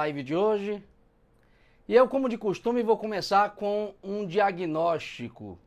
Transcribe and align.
live 0.00 0.22
de 0.22 0.34
hoje. 0.34 0.82
E 1.86 1.94
eu, 1.94 2.08
como 2.08 2.26
de 2.26 2.38
costume, 2.38 2.82
vou 2.82 2.96
começar 2.96 3.54
com 3.54 3.94
um 4.02 4.26
diagnóstico. 4.26 5.58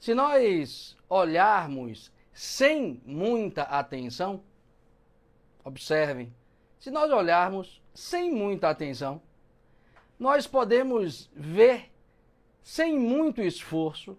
Se 0.00 0.14
nós 0.14 0.96
olharmos 1.08 2.12
sem 2.32 3.00
muita 3.06 3.62
atenção, 3.62 4.42
observem, 5.62 6.34
se 6.80 6.90
nós 6.90 7.12
olharmos 7.12 7.80
sem 7.94 8.32
muita 8.32 8.68
atenção, 8.68 9.22
nós 10.18 10.44
podemos 10.46 11.30
ver, 11.32 11.92
sem 12.62 12.98
muito 12.98 13.40
esforço, 13.40 14.18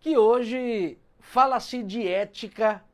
que 0.00 0.18
hoje 0.18 0.98
fala-se 1.20 1.80
de 1.82 2.08
ética 2.08 2.84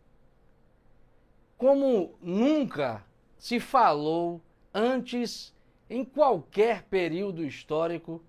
como 1.57 2.19
nunca 2.21 3.03
se 3.39 3.59
falou 3.59 4.43
antes 4.73 5.55
em 5.89 6.05
qualquer 6.05 6.85
período 6.85 7.45
histórico 7.45 8.23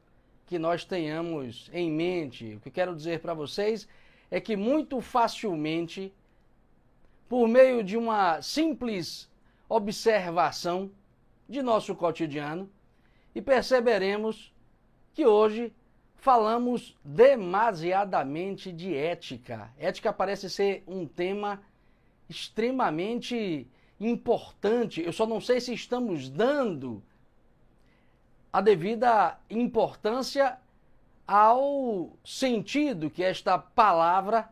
que 0.47 0.57
nós 0.57 0.83
tenhamos 0.83 1.69
em 1.73 1.89
mente. 1.89 2.55
O 2.55 2.59
que 2.59 2.71
quero 2.71 2.95
dizer 2.95 3.19
para 3.19 3.33
vocês 3.33 3.87
é 4.29 4.41
que 4.41 4.55
muito 4.55 4.99
facilmente, 4.99 6.13
por 7.29 7.47
meio 7.47 7.83
de 7.83 7.95
uma 7.95 8.41
simples 8.41 9.29
observação 9.69 10.91
de 11.47 11.61
nosso 11.61 11.95
cotidiano, 11.95 12.69
e 13.33 13.41
perceberemos 13.41 14.53
que 15.13 15.25
hoje 15.25 15.73
falamos 16.15 16.97
demasiadamente 17.03 18.71
de 18.71 18.95
ética. 18.95 19.71
Ética 19.77 20.11
parece 20.11 20.49
ser 20.49 20.83
um 20.85 21.05
tema 21.05 21.61
extremamente 22.29 23.67
importante. 24.07 25.01
Eu 25.01 25.13
só 25.13 25.25
não 25.25 25.39
sei 25.39 25.61
se 25.61 25.73
estamos 25.73 26.29
dando 26.29 27.03
a 28.51 28.59
devida 28.59 29.37
importância 29.49 30.57
ao 31.27 32.11
sentido 32.25 33.09
que 33.09 33.23
esta 33.23 33.57
palavra 33.57 34.49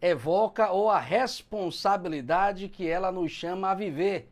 evoca 0.00 0.70
ou 0.70 0.88
a 0.88 0.98
responsabilidade 0.98 2.68
que 2.68 2.86
ela 2.86 3.10
nos 3.10 3.32
chama 3.32 3.70
a 3.70 3.74
viver. 3.74 4.28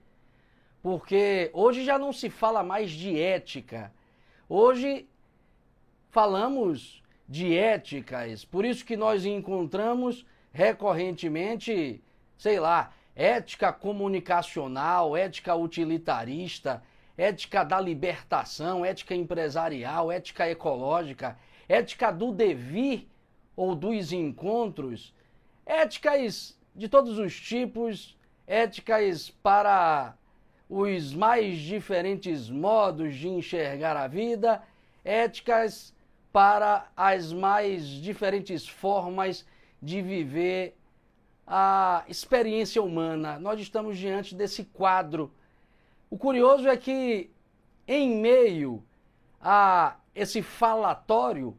Porque 0.83 1.51
hoje 1.53 1.85
já 1.85 1.99
não 1.99 2.13
se 2.13 2.31
fala 2.31 2.63
mais 2.63 2.91
de 2.91 3.21
ética. 3.21 3.93
Hoje 4.49 5.09
falamos 6.11 7.03
de 7.29 7.57
éticas. 7.57 8.45
Por 8.45 8.65
isso 8.65 8.85
que 8.85 8.97
nós 8.97 9.25
encontramos 9.25 10.25
recorrentemente 10.53 12.03
sei 12.39 12.61
lá, 12.61 12.93
ética 13.19 13.73
comunicacional, 13.73 15.17
ética 15.17 15.57
utilitarista, 15.57 16.81
ética 17.17 17.65
da 17.65 17.81
libertação, 17.81 18.85
ética 18.87 19.13
empresarial, 19.13 20.13
ética 20.13 20.49
ecológica, 20.49 21.37
ética 21.69 22.13
do 22.13 22.31
devir 22.31 23.09
ou 23.57 23.75
dos 23.75 24.13
encontros, 24.13 25.13
éticas 25.67 26.57
de 26.77 26.89
todos 26.89 27.19
os 27.19 27.39
tipos, 27.41 28.17
éticas 28.47 29.31
para 29.43 30.15
os 30.71 31.13
mais 31.13 31.59
diferentes 31.59 32.49
modos 32.49 33.17
de 33.17 33.29
enxergar 33.29 33.97
a 33.97 34.07
vida, 34.07 34.63
éticas 35.05 35.93
para 36.33 36.87
as 36.97 37.33
mais 37.33 37.85
diferentes 37.85 38.69
formas 38.69 39.45
de 39.83 40.01
viver 40.01 40.78
a 41.51 42.05
experiência 42.07 42.83
humana. 42.83 43.39
Nós 43.39 43.59
estamos 43.59 43.97
diante 43.97 44.35
desse 44.35 44.65
quadro. 44.65 45.33
O 46.11 46.19
curioso 46.19 46.69
é 46.69 46.77
que, 46.77 47.31
em 47.87 48.21
meio 48.21 48.85
a 49.41 49.97
esse 50.15 50.43
falatório 50.43 51.57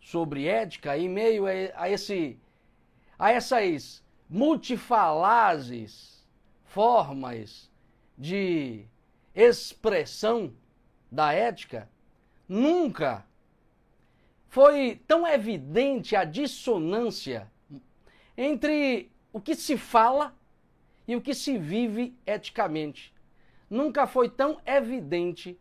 sobre 0.00 0.46
ética, 0.46 0.98
em 0.98 1.08
meio 1.08 1.44
a, 1.74 1.88
esse, 1.88 2.38
a 3.18 3.32
essas 3.32 4.04
multifalases 4.28 6.22
formas 6.64 7.70
de 8.18 8.84
expressão 9.34 10.52
da 11.10 11.32
ética, 11.32 11.88
nunca 12.46 13.24
foi 14.48 15.00
tão 15.06 15.26
evidente 15.26 16.14
a 16.14 16.24
dissonância 16.24 17.50
entre 18.42 19.12
o 19.34 19.38
que 19.38 19.54
se 19.54 19.76
fala 19.76 20.34
e 21.06 21.14
o 21.14 21.20
que 21.20 21.34
se 21.34 21.58
vive 21.58 22.16
eticamente. 22.26 23.12
Nunca 23.68 24.06
foi 24.06 24.30
tão 24.30 24.58
evidente 24.64 25.58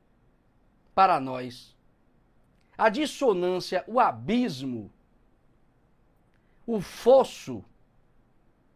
para 0.96 1.20
nós. 1.20 1.76
A 2.78 2.88
dissonância, 2.88 3.84
o 3.86 4.00
abismo, 4.00 4.90
o 6.66 6.80
fosso, 6.80 7.66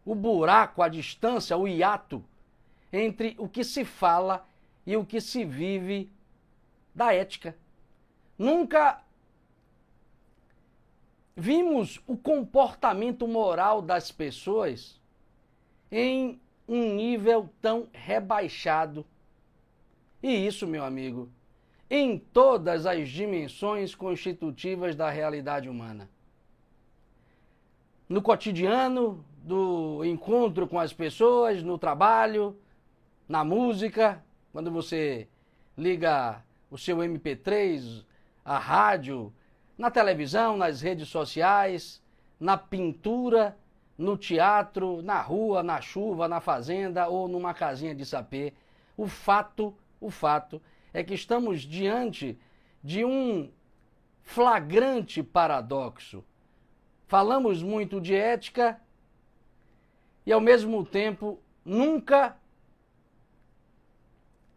o 0.04 0.14
buraco, 0.14 0.82
a 0.82 0.88
distância, 0.88 1.56
o 1.56 1.66
hiato 1.66 2.22
entre 2.92 3.34
o 3.38 3.48
que 3.48 3.64
se 3.64 3.86
fala 3.86 4.46
e 4.86 4.98
o 4.98 5.06
que 5.06 5.18
se 5.18 5.46
vive 5.46 6.12
da 6.94 7.14
ética. 7.14 7.56
Nunca 8.38 9.02
vimos 11.36 12.00
o 12.06 12.16
comportamento 12.16 13.26
moral 13.26 13.82
das 13.82 14.10
pessoas 14.10 15.00
em 15.90 16.40
um 16.66 16.94
nível 16.94 17.48
tão 17.60 17.88
rebaixado. 17.92 19.04
E 20.22 20.46
isso, 20.46 20.66
meu 20.66 20.84
amigo, 20.84 21.28
em 21.90 22.18
todas 22.18 22.86
as 22.86 23.08
dimensões 23.08 23.94
constitutivas 23.94 24.96
da 24.96 25.10
realidade 25.10 25.68
humana. 25.68 26.08
No 28.08 28.22
cotidiano, 28.22 29.24
do 29.42 30.02
encontro 30.04 30.66
com 30.66 30.80
as 30.80 30.92
pessoas, 30.92 31.62
no 31.62 31.76
trabalho, 31.76 32.56
na 33.28 33.44
música, 33.44 34.24
quando 34.52 34.70
você 34.70 35.28
liga 35.76 36.42
o 36.70 36.78
seu 36.78 36.98
MP3, 36.98 38.04
a 38.44 38.58
rádio, 38.58 39.32
na 39.76 39.90
televisão, 39.90 40.56
nas 40.56 40.80
redes 40.80 41.08
sociais, 41.08 42.02
na 42.38 42.56
pintura, 42.56 43.56
no 43.96 44.16
teatro, 44.16 45.02
na 45.02 45.20
rua, 45.20 45.62
na 45.62 45.80
chuva, 45.80 46.28
na 46.28 46.40
fazenda 46.40 47.08
ou 47.08 47.28
numa 47.28 47.54
casinha 47.54 47.94
de 47.94 48.04
sapê. 48.04 48.52
O 48.96 49.06
fato, 49.06 49.76
o 50.00 50.10
fato 50.10 50.60
é 50.92 51.02
que 51.02 51.14
estamos 51.14 51.62
diante 51.62 52.38
de 52.82 53.04
um 53.04 53.50
flagrante 54.22 55.22
paradoxo. 55.22 56.24
Falamos 57.06 57.62
muito 57.62 58.00
de 58.00 58.14
ética 58.14 58.80
e 60.26 60.32
ao 60.32 60.40
mesmo 60.40 60.84
tempo 60.84 61.38
nunca 61.64 62.36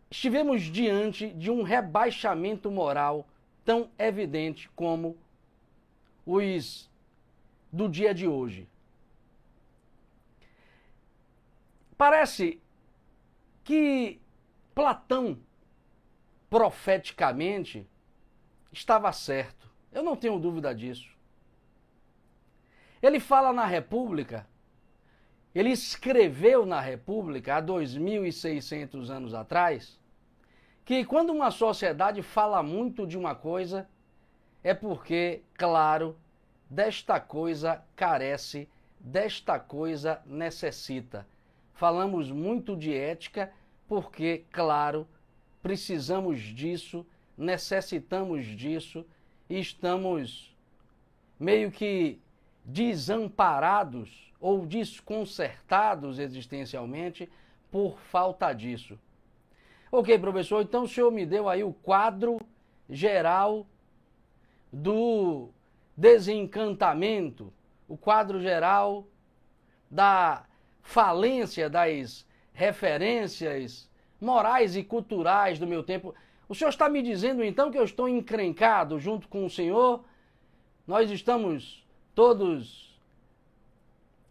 estivemos 0.10 0.64
diante 0.64 1.30
de 1.34 1.52
um 1.52 1.64
rebaixamento 1.64 2.72
moral 2.72 3.28
tão 3.68 3.92
evidente 4.00 4.70
como 4.78 5.18
os 6.26 6.90
do 7.70 7.90
dia 7.90 8.14
de 8.14 8.26
hoje. 8.26 8.66
Parece 11.98 12.62
que 13.66 14.22
Platão, 14.74 15.38
profeticamente, 16.50 17.86
estava 18.72 19.12
certo. 19.12 19.70
Eu 19.92 20.02
não 20.02 20.16
tenho 20.16 20.40
dúvida 20.40 20.74
disso. 20.74 21.14
Ele 23.02 23.20
fala 23.20 23.52
na 23.52 23.66
República, 23.66 24.48
ele 25.54 25.72
escreveu 25.72 26.66
na 26.66 26.80
República 26.80 27.58
há 27.58 27.62
2.600 27.62 29.10
anos 29.10 29.34
atrás, 29.34 30.00
que 30.88 31.04
quando 31.04 31.32
uma 31.32 31.52
sociedade 31.52 32.22
fala 32.24 32.64
muito 32.64 33.06
de 33.06 33.18
uma 33.18 33.36
coisa, 33.36 33.90
é 34.64 34.74
porque, 34.74 35.42
claro, 35.56 36.18
desta 36.70 37.20
coisa 37.20 37.84
carece, 37.94 38.70
desta 38.98 39.60
coisa 39.60 40.22
necessita. 40.26 41.28
Falamos 41.74 42.32
muito 42.32 42.74
de 42.74 42.94
ética 42.94 43.52
porque, 43.86 44.46
claro, 44.50 45.06
precisamos 45.62 46.40
disso, 46.40 47.06
necessitamos 47.38 48.46
disso 48.46 49.06
e 49.50 49.60
estamos 49.60 50.56
meio 51.38 51.70
que 51.70 52.18
desamparados 52.64 54.34
ou 54.40 54.66
desconcertados 54.66 56.18
existencialmente 56.18 57.30
por 57.70 58.00
falta 58.00 58.54
disso. 58.54 58.98
Ok, 59.92 60.18
professor, 60.20 60.62
então 60.62 60.84
o 60.84 60.88
senhor 60.88 61.12
me 61.12 61.26
deu 61.26 61.48
aí 61.48 61.64
o 61.64 61.72
quadro 61.72 62.40
geral 62.90 63.66
do 64.72 65.50
desencantamento, 65.96 67.54
o 67.88 67.96
quadro 67.96 68.40
geral 68.40 69.08
da 69.90 70.46
falência 70.82 71.70
das 71.70 72.28
referências 72.54 73.90
morais 74.20 74.76
e 74.76 74.84
culturais 74.84 75.58
do 75.58 75.66
meu 75.66 75.84
tempo. 75.84 76.14
O 76.50 76.56
senhor 76.56 76.70
está 76.70 76.90
me 76.90 77.02
dizendo 77.02 77.44
então 77.44 77.72
que 77.72 77.78
eu 77.78 77.84
estou 77.84 78.10
encrencado 78.10 79.00
junto 79.00 79.28
com 79.28 79.46
o 79.46 79.50
senhor? 79.50 80.04
Nós 80.86 81.10
estamos 81.12 81.86
todos 82.14 83.00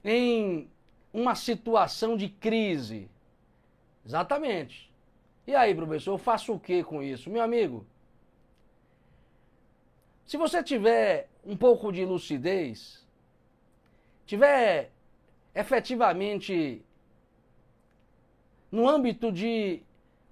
em 0.04 0.68
uma 1.12 1.34
situação 1.34 2.16
de 2.16 2.28
crise. 2.28 3.08
Exatamente. 4.04 4.90
E 5.46 5.54
aí, 5.54 5.74
professor, 5.74 6.12
eu 6.12 6.18
faço 6.18 6.52
o 6.52 6.60
que 6.60 6.82
com 6.82 7.02
isso? 7.02 7.30
Meu 7.30 7.42
amigo, 7.42 7.86
se 10.26 10.36
você 10.36 10.62
tiver 10.62 11.28
um 11.44 11.56
pouco 11.56 11.92
de 11.92 12.04
lucidez, 12.04 13.06
tiver 14.26 14.90
efetivamente 15.54 16.84
no 18.72 18.88
âmbito 18.88 19.30
de 19.30 19.82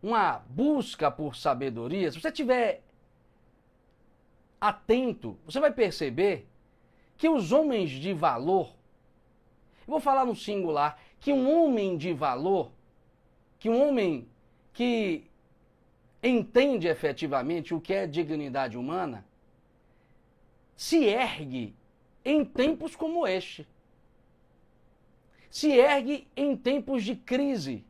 uma 0.02 0.38
busca 0.50 1.10
por 1.10 1.36
sabedoria, 1.36 2.10
se 2.10 2.20
você 2.20 2.32
tiver 2.32 2.82
atento, 4.60 5.38
você 5.46 5.60
vai 5.60 5.72
perceber 5.72 6.46
que 7.16 7.28
os 7.28 7.52
homens 7.52 7.90
de 7.90 8.12
valor, 8.12 8.74
vou 9.86 10.00
falar 10.00 10.24
no 10.24 10.34
singular, 10.34 10.98
que 11.20 11.32
um 11.32 11.48
homem 11.48 11.96
de 11.96 12.12
valor, 12.12 12.72
que 13.60 13.70
um 13.70 13.88
homem 13.88 14.28
que 14.74 15.24
entende 16.22 16.88
efetivamente 16.88 17.72
o 17.72 17.80
que 17.80 17.94
é 17.94 18.06
dignidade 18.06 18.76
humana, 18.76 19.24
se 20.76 21.04
ergue 21.04 21.74
em 22.24 22.44
tempos 22.44 22.96
como 22.96 23.26
este. 23.26 23.66
Se 25.48 25.70
ergue 25.70 26.26
em 26.36 26.56
tempos 26.56 27.04
de 27.04 27.14
crise. 27.14 27.84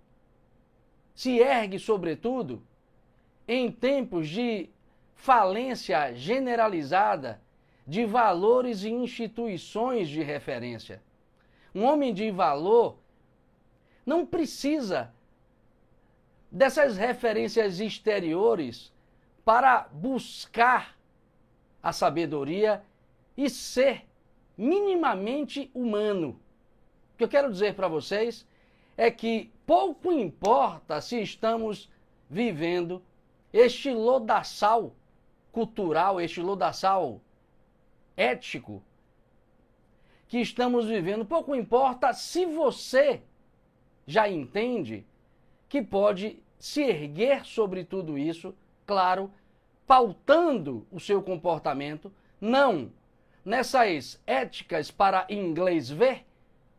Se 1.15 1.39
ergue, 1.39 1.79
sobretudo, 1.79 2.63
em 3.49 3.71
tempos 3.71 4.29
de 4.29 4.69
falência 5.15 6.13
generalizada 6.15 7.41
de 7.87 8.05
valores 8.05 8.83
e 8.83 8.91
instituições 8.91 10.09
de 10.09 10.23
referência. 10.23 11.01
Um 11.75 11.85
homem 11.85 12.13
de 12.13 12.31
valor 12.31 12.99
não 14.05 14.27
precisa 14.27 15.14
dessas 16.55 16.97
referências 16.97 17.81
exteriores 17.81 18.93
para 19.45 19.89
buscar 19.93 20.97
a 21.83 21.93
sabedoria 21.93 22.81
e 23.37 23.51
ser 23.51 24.07
minimamente 24.57 25.69
humano. 25.75 26.41
O 27.13 27.19
que 27.19 27.25
eu 27.25 27.29
quero 27.29 27.51
dizer 27.51 27.75
para 27.75 27.89
vocês 27.89 28.47
é 28.97 29.11
que 29.11 29.53
pouco 29.67 30.13
importa 30.13 31.01
se 31.01 31.21
estamos 31.21 31.91
vivendo 32.31 33.03
este 33.53 33.93
lodaçal 33.93 34.95
cultural, 35.51 36.21
este 36.21 36.41
lodaçal 36.41 37.21
ético 38.17 38.81
que 40.29 40.39
estamos 40.39 40.87
vivendo. 40.87 41.27
Pouco 41.27 41.53
importa 41.53 42.13
se 42.13 42.47
você 42.47 43.23
já 44.07 44.29
entende 44.29 45.05
que 45.69 45.83
pode 45.83 46.44
se 46.65 46.81
erguer 46.81 47.45
sobre 47.45 47.85
tudo 47.85 48.17
isso, 48.17 48.55
claro, 48.87 49.31
pautando 49.87 50.87
o 50.91 50.99
seu 50.99 51.23
comportamento, 51.23 52.11
não 52.41 52.91
nessas 53.45 54.19
éticas 54.27 54.91
para 54.91 55.27
inglês 55.29 55.91
ver, 55.91 56.25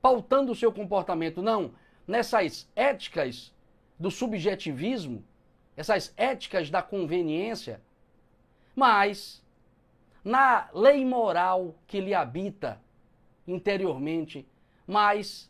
pautando 0.02 0.52
o 0.52 0.56
seu 0.56 0.74
comportamento, 0.74 1.40
não 1.40 1.72
nessas 2.08 2.68
éticas 2.76 3.54
do 4.00 4.10
subjetivismo, 4.10 5.24
essas 5.78 6.12
éticas 6.18 6.72
da 6.72 6.82
conveniência, 6.82 7.80
mas 8.76 9.40
na 10.24 10.68
lei 10.74 11.06
moral 11.06 11.76
que 11.86 12.02
lhe 12.02 12.16
habita 12.16 12.82
interiormente, 13.48 14.48
mas 14.88 15.48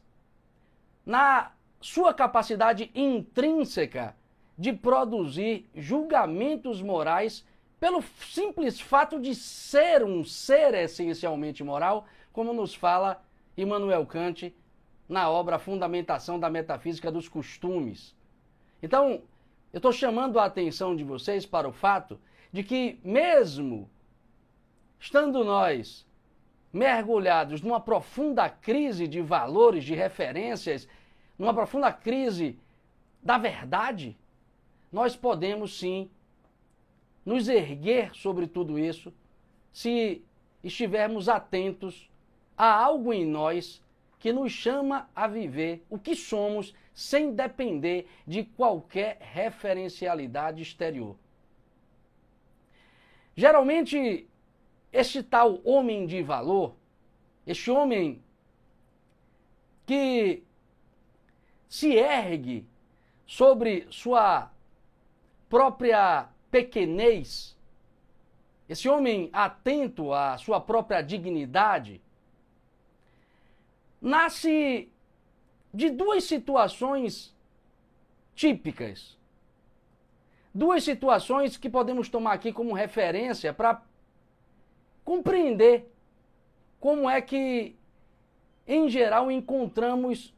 na 1.05 1.53
sua 1.79 2.13
capacidade 2.13 2.91
intrínseca 2.93 4.13
de 4.57 4.71
produzir 4.71 5.69
julgamentos 5.75 6.81
morais 6.81 7.45
pelo 7.79 8.01
simples 8.01 8.79
fato 8.79 9.19
de 9.19 9.35
ser 9.35 10.03
um 10.03 10.23
ser 10.23 10.73
essencialmente 10.73 11.63
moral, 11.63 12.05
como 12.31 12.53
nos 12.53 12.73
fala 12.73 13.23
Immanuel 13.57 14.05
Kant 14.05 14.53
na 15.07 15.29
obra 15.29 15.59
Fundamentação 15.59 16.39
da 16.39 16.49
Metafísica 16.49 17.11
dos 17.11 17.27
Costumes. 17.27 18.15
Então, 18.81 19.21
eu 19.71 19.77
estou 19.77 19.91
chamando 19.91 20.39
a 20.39 20.45
atenção 20.45 20.95
de 20.95 21.03
vocês 21.03 21.45
para 21.45 21.67
o 21.67 21.73
fato 21.73 22.19
de 22.51 22.63
que, 22.63 22.99
mesmo 23.03 23.89
estando 24.99 25.43
nós 25.43 26.07
mergulhados 26.71 27.61
numa 27.61 27.79
profunda 27.79 28.49
crise 28.49 29.07
de 29.07 29.21
valores, 29.21 29.83
de 29.83 29.93
referências, 29.93 30.87
numa 31.37 31.53
profunda 31.53 31.91
crise 31.91 32.57
da 33.21 33.37
verdade, 33.37 34.17
nós 34.95 35.13
podemos 35.13 35.77
sim 35.77 36.09
nos 37.25 37.49
erguer 37.49 38.15
sobre 38.15 38.47
tudo 38.47 38.79
isso 38.79 39.13
se 39.73 40.23
estivermos 40.63 41.27
atentos 41.27 42.09
a 42.57 42.73
algo 42.73 43.11
em 43.11 43.25
nós 43.25 43.83
que 44.19 44.31
nos 44.31 44.53
chama 44.53 45.09
a 45.13 45.27
viver 45.27 45.83
o 45.89 45.99
que 45.99 46.15
somos 46.15 46.73
sem 46.93 47.35
depender 47.35 48.07
de 48.25 48.45
qualquer 48.45 49.17
referencialidade 49.19 50.61
exterior. 50.61 51.17
Geralmente, 53.35 54.25
este 54.93 55.21
tal 55.21 55.59
homem 55.65 56.07
de 56.07 56.23
valor, 56.23 56.73
este 57.45 57.69
homem 57.69 58.23
que 59.85 60.41
se 61.67 61.95
ergue 61.95 62.65
sobre 63.25 63.87
sua 63.89 64.54
própria 65.49 66.27
pequenez, 66.49 67.55
esse 68.67 68.89
homem 68.89 69.29
atento 69.31 70.13
à 70.13 70.37
sua 70.37 70.59
própria 70.59 71.01
dignidade, 71.01 72.01
nasce 74.01 74.91
de 75.73 75.89
duas 75.89 76.23
situações 76.23 77.35
típicas. 78.33 79.17
Duas 80.53 80.83
situações 80.83 81.57
que 81.57 81.69
podemos 81.69 82.07
tomar 82.07 82.33
aqui 82.33 82.53
como 82.53 82.73
referência 82.73 83.53
para 83.53 83.81
compreender 85.03 85.91
como 86.79 87.09
é 87.09 87.21
que, 87.21 87.75
em 88.65 88.89
geral, 88.89 89.29
encontramos 89.29 90.33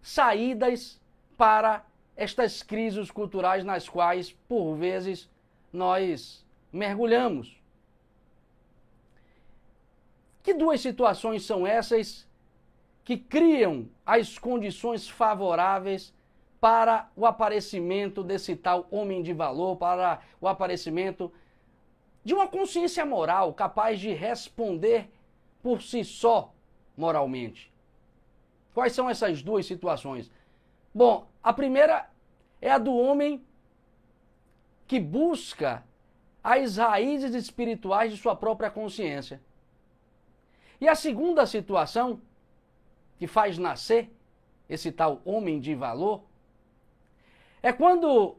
saídas 0.00 1.00
para 1.36 1.84
estas 2.20 2.62
crises 2.62 3.10
culturais 3.10 3.64
nas 3.64 3.88
quais, 3.88 4.30
por 4.46 4.74
vezes, 4.74 5.26
nós 5.72 6.44
mergulhamos. 6.70 7.58
Que 10.42 10.52
duas 10.52 10.82
situações 10.82 11.46
são 11.46 11.66
essas 11.66 12.28
que 13.06 13.16
criam 13.16 13.88
as 14.04 14.38
condições 14.38 15.08
favoráveis 15.08 16.12
para 16.60 17.08
o 17.16 17.24
aparecimento 17.24 18.22
desse 18.22 18.54
tal 18.54 18.86
homem 18.90 19.22
de 19.22 19.32
valor, 19.32 19.76
para 19.76 20.20
o 20.38 20.46
aparecimento 20.46 21.32
de 22.22 22.34
uma 22.34 22.46
consciência 22.46 23.06
moral 23.06 23.54
capaz 23.54 23.98
de 23.98 24.12
responder 24.12 25.10
por 25.62 25.80
si 25.80 26.04
só 26.04 26.52
moralmente? 26.94 27.72
Quais 28.74 28.92
são 28.92 29.08
essas 29.08 29.42
duas 29.42 29.64
situações? 29.64 30.30
Bom, 30.94 31.26
a 31.42 31.52
primeira 31.52 32.09
é 32.60 32.70
a 32.70 32.78
do 32.78 32.94
homem 32.94 33.44
que 34.86 34.98
busca 34.98 35.84
as 36.42 36.76
raízes 36.76 37.34
espirituais 37.34 38.12
de 38.12 38.18
sua 38.18 38.34
própria 38.34 38.70
consciência. 38.70 39.40
E 40.80 40.88
a 40.88 40.94
segunda 40.94 41.46
situação, 41.46 42.20
que 43.18 43.26
faz 43.26 43.58
nascer 43.58 44.10
esse 44.68 44.90
tal 44.90 45.20
homem 45.24 45.60
de 45.60 45.74
valor, 45.74 46.22
é 47.62 47.72
quando 47.72 48.36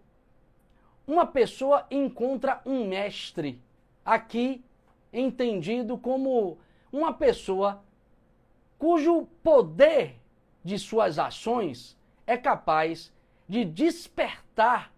uma 1.06 1.25
pessoa 1.25 1.86
encontra 1.92 2.62
um 2.66 2.88
mestre, 2.88 3.62
aqui 4.04 4.63
entendido 5.13 5.98
como 5.98 6.58
uma 6.92 7.13
pessoa 7.13 7.84
cujo 8.80 9.28
poder 9.44 10.16
de 10.63 10.80
suas 10.80 11.20
ações 11.20 11.98
é 12.25 12.36
capaz 12.36 13.13
de 13.51 13.65
despertar 13.65 14.93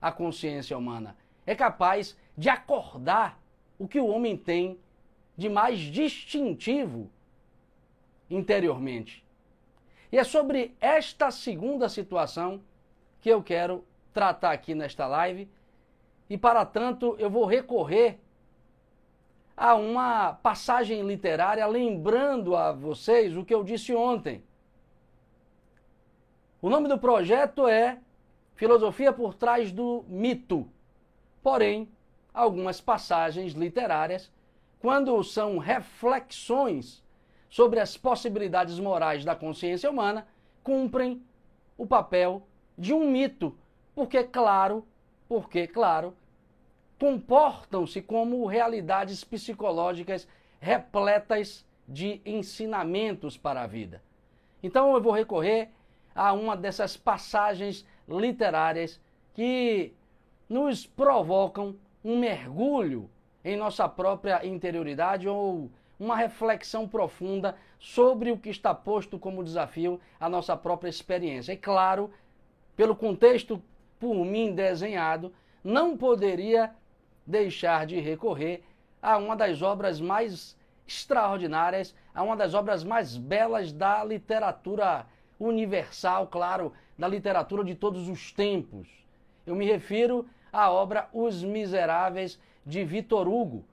a 0.00 0.10
consciência 0.10 0.78
humana, 0.78 1.14
é 1.44 1.54
capaz 1.54 2.16
de 2.38 2.48
acordar 2.48 3.38
o 3.78 3.86
que 3.86 4.00
o 4.00 4.06
homem 4.06 4.34
tem 4.34 4.80
de 5.36 5.50
mais 5.50 5.78
distintivo 5.78 7.10
interiormente. 8.30 9.22
E 10.10 10.16
é 10.16 10.24
sobre 10.24 10.74
esta 10.80 11.30
segunda 11.30 11.86
situação 11.90 12.62
que 13.20 13.28
eu 13.28 13.42
quero 13.42 13.84
tratar 14.14 14.52
aqui 14.52 14.74
nesta 14.74 15.06
live. 15.06 15.46
E 16.30 16.38
para 16.38 16.64
tanto, 16.64 17.14
eu 17.18 17.28
vou 17.28 17.44
recorrer 17.44 18.18
a 19.54 19.74
uma 19.74 20.32
passagem 20.32 21.02
literária 21.02 21.66
lembrando 21.66 22.56
a 22.56 22.72
vocês 22.72 23.36
o 23.36 23.44
que 23.44 23.52
eu 23.54 23.62
disse 23.62 23.94
ontem. 23.94 24.42
O 26.60 26.68
nome 26.68 26.88
do 26.88 26.98
projeto 26.98 27.68
é 27.68 27.98
Filosofia 28.56 29.12
por 29.12 29.32
trás 29.32 29.70
do 29.70 30.04
mito. 30.08 30.68
Porém, 31.40 31.88
algumas 32.34 32.80
passagens 32.80 33.52
literárias, 33.52 34.28
quando 34.80 35.22
são 35.22 35.58
reflexões 35.58 37.00
sobre 37.48 37.78
as 37.78 37.96
possibilidades 37.96 38.80
morais 38.80 39.24
da 39.24 39.36
consciência 39.36 39.88
humana, 39.88 40.26
cumprem 40.64 41.22
o 41.76 41.86
papel 41.86 42.42
de 42.76 42.92
um 42.92 43.08
mito, 43.08 43.56
porque 43.94 44.24
claro, 44.24 44.84
porque 45.28 45.64
claro, 45.68 46.12
comportam-se 46.98 48.02
como 48.02 48.44
realidades 48.46 49.22
psicológicas 49.22 50.26
repletas 50.60 51.64
de 51.86 52.20
ensinamentos 52.26 53.36
para 53.36 53.62
a 53.62 53.66
vida. 53.68 54.02
Então 54.60 54.92
eu 54.92 55.00
vou 55.00 55.12
recorrer 55.12 55.70
a 56.14 56.32
uma 56.32 56.56
dessas 56.56 56.96
passagens 56.96 57.86
literárias 58.08 59.00
que 59.34 59.92
nos 60.48 60.86
provocam 60.86 61.76
um 62.04 62.18
mergulho 62.18 63.10
em 63.44 63.56
nossa 63.56 63.88
própria 63.88 64.44
interioridade 64.46 65.28
ou 65.28 65.70
uma 65.98 66.16
reflexão 66.16 66.88
profunda 66.88 67.56
sobre 67.78 68.30
o 68.30 68.38
que 68.38 68.50
está 68.50 68.74
posto 68.74 69.18
como 69.18 69.44
desafio 69.44 70.00
à 70.18 70.28
nossa 70.28 70.56
própria 70.56 70.88
experiência. 70.88 71.52
E 71.52 71.56
claro, 71.56 72.10
pelo 72.76 72.94
contexto 72.94 73.62
por 73.98 74.14
mim 74.24 74.54
desenhado, 74.54 75.32
não 75.62 75.96
poderia 75.96 76.70
deixar 77.26 77.84
de 77.86 78.00
recorrer 78.00 78.62
a 79.02 79.16
uma 79.16 79.36
das 79.36 79.60
obras 79.60 80.00
mais 80.00 80.56
extraordinárias, 80.86 81.94
a 82.14 82.22
uma 82.22 82.36
das 82.36 82.54
obras 82.54 82.82
mais 82.82 83.16
belas 83.16 83.72
da 83.72 84.02
literatura 84.02 85.06
universal, 85.38 86.26
claro, 86.26 86.72
da 86.98 87.06
literatura 87.06 87.62
de 87.64 87.74
todos 87.74 88.08
os 88.08 88.32
tempos. 88.32 88.88
Eu 89.46 89.54
me 89.54 89.64
refiro 89.64 90.26
à 90.52 90.70
obra 90.70 91.08
Os 91.12 91.42
Miseráveis 91.42 92.40
de 92.64 92.84
Vitor 92.84 93.28
Hugo, 93.28 93.64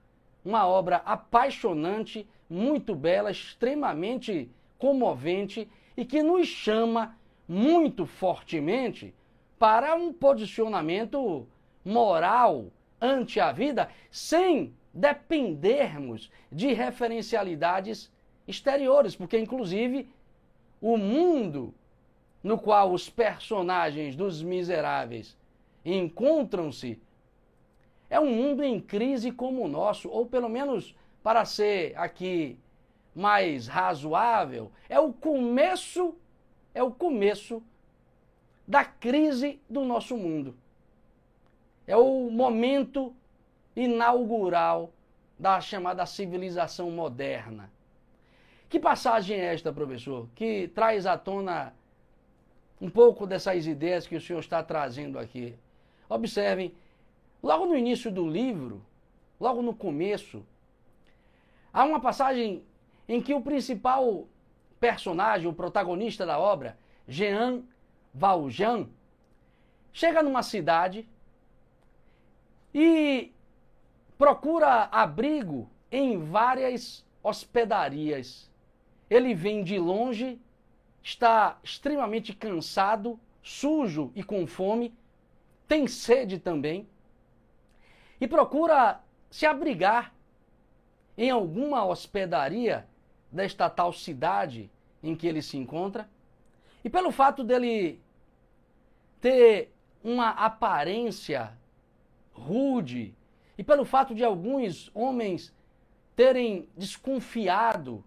uma 0.44 0.66
obra 0.66 0.96
apaixonante, 1.04 2.26
muito 2.48 2.94
bela, 2.94 3.30
extremamente 3.30 4.50
comovente 4.78 5.68
e 5.96 6.04
que 6.04 6.22
nos 6.22 6.46
chama 6.46 7.16
muito 7.48 8.06
fortemente 8.06 9.14
para 9.58 9.94
um 9.94 10.12
posicionamento 10.12 11.46
moral 11.84 12.66
ante 13.00 13.40
a 13.40 13.52
vida 13.52 13.88
sem 14.10 14.74
dependermos 14.92 16.30
de 16.50 16.72
referencialidades 16.72 18.10
exteriores, 18.46 19.14
porque 19.14 19.38
inclusive 19.38 20.08
o 20.92 20.96
mundo 20.96 21.74
no 22.44 22.56
qual 22.56 22.92
os 22.92 23.10
personagens 23.10 24.14
dos 24.14 24.40
miseráveis 24.40 25.36
encontram-se 25.84 27.02
é 28.08 28.20
um 28.20 28.32
mundo 28.32 28.62
em 28.62 28.80
crise 28.80 29.32
como 29.32 29.64
o 29.64 29.68
nosso, 29.68 30.08
ou 30.08 30.26
pelo 30.26 30.48
menos 30.48 30.94
para 31.24 31.44
ser 31.44 31.98
aqui 31.98 32.56
mais 33.12 33.66
razoável, 33.66 34.70
é 34.88 35.00
o 35.00 35.12
começo, 35.12 36.14
é 36.72 36.84
o 36.84 36.92
começo 36.92 37.60
da 38.64 38.84
crise 38.84 39.60
do 39.68 39.84
nosso 39.84 40.16
mundo. 40.16 40.56
É 41.84 41.96
o 41.96 42.30
momento 42.30 43.12
inaugural 43.74 44.92
da 45.36 45.60
chamada 45.60 46.06
civilização 46.06 46.92
moderna. 46.92 47.72
Que 48.68 48.80
passagem 48.80 49.38
é 49.38 49.54
esta, 49.54 49.72
professor, 49.72 50.28
que 50.34 50.68
traz 50.68 51.06
à 51.06 51.16
tona 51.16 51.72
um 52.80 52.90
pouco 52.90 53.26
dessas 53.26 53.66
ideias 53.66 54.06
que 54.06 54.16
o 54.16 54.20
senhor 54.20 54.40
está 54.40 54.62
trazendo 54.62 55.18
aqui? 55.18 55.56
Observem, 56.08 56.74
logo 57.42 57.66
no 57.66 57.76
início 57.76 58.10
do 58.10 58.28
livro, 58.28 58.84
logo 59.38 59.62
no 59.62 59.74
começo, 59.74 60.44
há 61.72 61.84
uma 61.84 62.00
passagem 62.00 62.64
em 63.08 63.22
que 63.22 63.32
o 63.34 63.40
principal 63.40 64.26
personagem, 64.80 65.48
o 65.48 65.54
protagonista 65.54 66.26
da 66.26 66.38
obra, 66.38 66.76
Jean 67.06 67.62
Valjean, 68.12 68.88
chega 69.92 70.22
numa 70.22 70.42
cidade 70.42 71.08
e 72.74 73.32
procura 74.18 74.88
abrigo 74.90 75.70
em 75.90 76.18
várias 76.18 77.06
hospedarias. 77.22 78.50
Ele 79.08 79.34
vem 79.34 79.62
de 79.62 79.78
longe, 79.78 80.40
está 81.02 81.58
extremamente 81.62 82.34
cansado, 82.34 83.18
sujo 83.42 84.10
e 84.14 84.22
com 84.22 84.46
fome, 84.46 84.92
tem 85.68 85.86
sede 85.86 86.38
também, 86.38 86.88
e 88.20 88.26
procura 88.26 89.00
se 89.30 89.46
abrigar 89.46 90.14
em 91.16 91.30
alguma 91.30 91.84
hospedaria 91.84 92.86
desta 93.30 93.68
tal 93.70 93.92
cidade 93.92 94.70
em 95.02 95.14
que 95.14 95.26
ele 95.26 95.42
se 95.42 95.56
encontra. 95.56 96.08
E 96.84 96.90
pelo 96.90 97.10
fato 97.10 97.44
dele 97.44 98.00
ter 99.20 99.72
uma 100.02 100.30
aparência 100.30 101.56
rude, 102.32 103.14
e 103.58 103.64
pelo 103.64 103.84
fato 103.84 104.14
de 104.14 104.24
alguns 104.24 104.90
homens 104.94 105.54
terem 106.14 106.68
desconfiado 106.76 108.04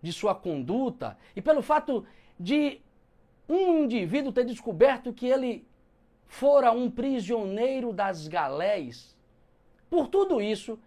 de 0.00 0.12
sua 0.12 0.34
conduta, 0.34 1.16
e 1.34 1.42
pelo 1.42 1.62
fato 1.62 2.04
de 2.38 2.80
um 3.48 3.84
indivíduo 3.84 4.32
ter 4.32 4.44
descoberto 4.44 5.12
que 5.12 5.26
ele 5.26 5.66
fora 6.26 6.70
um 6.70 6.90
prisioneiro 6.90 7.92
das 7.92 8.28
galés, 8.28 9.16
por 9.88 10.08
tudo 10.08 10.40
isso, 10.40 10.78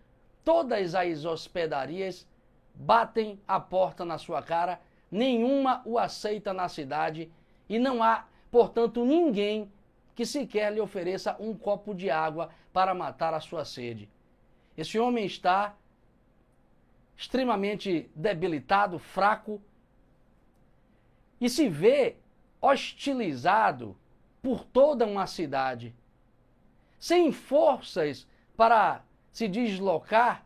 todas 0.43 0.95
as 0.95 1.25
hospedarias 1.25 2.27
batem 2.73 3.39
a 3.47 3.59
porta 3.59 4.05
na 4.05 4.17
sua 4.17 4.41
cara, 4.41 4.79
nenhuma 5.09 5.81
o 5.85 5.97
aceita 5.97 6.53
na 6.53 6.69
cidade 6.69 7.31
e 7.67 7.79
não 7.79 8.01
há, 8.01 8.25
portanto, 8.49 9.03
ninguém 9.03 9.71
que 10.15 10.25
sequer 10.25 10.71
lhe 10.71 10.79
ofereça 10.79 11.35
um 11.39 11.53
copo 11.53 11.93
de 11.93 12.09
água 12.09 12.49
para 12.71 12.93
matar 12.93 13.33
a 13.33 13.39
sua 13.39 13.65
sede. 13.65 14.09
Esse 14.77 14.99
homem 14.99 15.25
está 15.25 15.75
extremamente 17.21 18.09
debilitado, 18.15 18.97
fraco 18.97 19.61
e 21.39 21.47
se 21.47 21.69
vê 21.69 22.15
hostilizado 22.59 23.95
por 24.41 24.65
toda 24.65 25.05
uma 25.05 25.27
cidade, 25.27 25.95
sem 26.97 27.31
forças 27.31 28.27
para 28.57 29.03
se 29.31 29.47
deslocar 29.47 30.43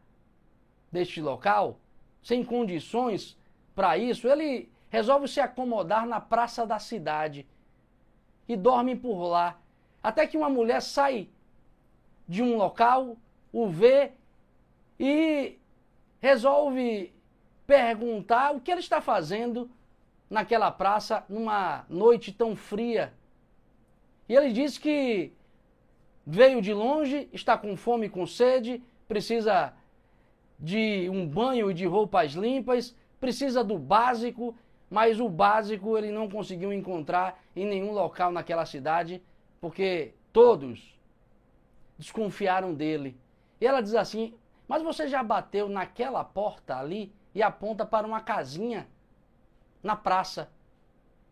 deste 0.92 1.22
local, 1.22 1.80
sem 2.22 2.44
condições 2.44 3.38
para 3.74 3.98
isso, 3.98 4.28
ele 4.28 4.70
resolve 4.90 5.30
se 5.30 5.40
acomodar 5.40 6.06
na 6.06 6.20
praça 6.20 6.68
da 6.68 6.78
cidade 6.78 7.48
e 8.50 8.58
dorme 8.58 8.98
por 8.98 9.24
lá 9.24 9.58
até 10.04 10.28
que 10.28 10.36
uma 10.36 10.50
mulher 10.50 10.82
sai 10.82 11.30
de 12.28 12.44
um 12.44 12.58
local, 12.58 13.16
o 13.54 13.70
vê 13.70 14.12
e 15.00 15.58
resolve 16.26 17.14
perguntar 17.68 18.52
o 18.56 18.60
que 18.60 18.72
ele 18.72 18.80
está 18.80 19.00
fazendo 19.00 19.70
naquela 20.28 20.72
praça 20.72 21.24
numa 21.30 21.86
noite 21.88 22.32
tão 22.32 22.56
fria. 22.56 23.14
E 24.28 24.34
ele 24.34 24.52
diz 24.52 24.80
que 24.80 25.32
veio 26.26 26.64
de 26.64 26.74
longe, 26.74 27.30
está 27.32 27.56
com 27.56 27.78
fome 27.78 28.08
e 28.08 28.10
com 28.10 28.26
sede, 28.26 28.84
precisa 29.08 29.74
de 30.60 31.08
um 31.12 31.28
banho 31.28 31.70
e 31.70 31.76
de 31.76 31.86
roupas 31.86 32.32
limpas, 32.32 32.96
precisa 33.20 33.64
do 33.64 33.78
básico, 33.78 34.56
mas 34.90 35.20
o 35.20 35.30
básico 35.30 35.96
ele 35.96 36.12
não 36.12 36.28
conseguiu 36.28 36.74
encontrar 36.74 37.40
em 37.56 37.68
nenhum 37.68 37.92
local 37.92 38.32
naquela 38.32 38.66
cidade 38.66 39.22
porque 39.62 40.14
todos 40.34 41.00
desconfiaram 42.00 42.74
dele. 42.74 43.16
E 43.62 43.68
ela 43.68 43.82
diz 43.82 43.94
assim: 43.94 44.34
Mas 44.68 44.82
você 44.82 45.08
já 45.08 45.22
bateu 45.24 45.70
naquela 45.70 46.24
porta 46.24 46.78
ali 46.78 47.14
e 47.34 47.44
aponta 47.44 47.86
para 47.86 48.08
uma 48.08 48.22
casinha 48.22 48.88
na 49.84 49.96
praça. 49.96 50.50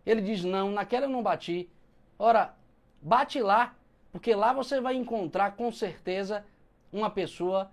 Ele 0.06 0.22
diz: 0.22 0.44
Não, 0.44 0.72
naquela 0.72 1.06
eu 1.06 1.10
não 1.10 1.24
bati. 1.24 1.70
Ora, 2.18 2.54
bate 3.02 3.42
lá, 3.42 3.76
porque 4.12 4.36
lá 4.36 4.54
você 4.54 4.80
vai 4.80 4.96
encontrar 4.96 5.56
com 5.56 5.72
certeza 5.72 6.46
uma 6.92 7.10
pessoa 7.10 7.72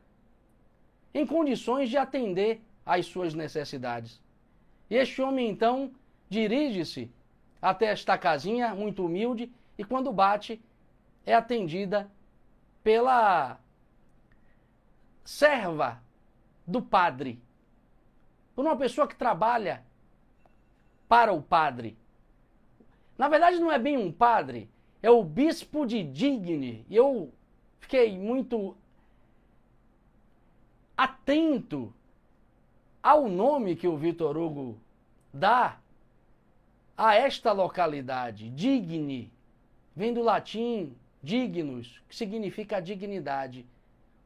em 1.12 1.26
condições 1.26 1.90
de 1.90 1.96
atender 1.96 2.62
às 2.86 3.06
suas 3.06 3.34
necessidades. 3.34 4.20
E 4.88 4.96
este 4.96 5.20
homem 5.20 5.50
então 5.50 5.92
dirige-se 6.28 7.10
até 7.60 7.86
esta 7.86 8.16
casinha 8.16 8.74
muito 8.74 9.04
humilde 9.04 9.52
e 9.76 9.84
quando 9.84 10.12
bate, 10.12 10.60
é 11.26 11.34
atendida 11.34 12.10
pela 12.82 13.58
serva 15.24 16.02
do 16.66 16.80
padre, 16.82 17.40
por 18.54 18.64
uma 18.64 18.76
pessoa 18.76 19.06
que 19.06 19.16
trabalha 19.16 19.84
para 21.08 21.32
o 21.32 21.42
padre. 21.42 21.96
Na 23.18 23.28
verdade, 23.28 23.58
não 23.58 23.70
é 23.70 23.78
bem 23.78 23.96
um 23.96 24.12
padre, 24.12 24.68
é 25.02 25.10
o 25.10 25.22
bispo 25.24 25.86
de 25.86 26.02
Digne. 26.02 26.84
E 26.88 26.96
eu 26.96 27.32
fiquei 27.80 28.16
muito 28.16 28.76
atento 30.96 31.92
ao 33.02 33.28
nome 33.28 33.76
que 33.76 33.88
o 33.88 33.96
Vitor 33.96 34.36
Hugo 34.36 34.78
dá 35.32 35.78
a 36.96 37.14
esta 37.14 37.50
localidade, 37.52 38.50
Digne, 38.50 39.32
vem 39.96 40.12
do 40.12 40.22
latim 40.22 40.94
dignus, 41.22 42.00
que 42.08 42.16
significa 42.16 42.80
dignidade. 42.80 43.66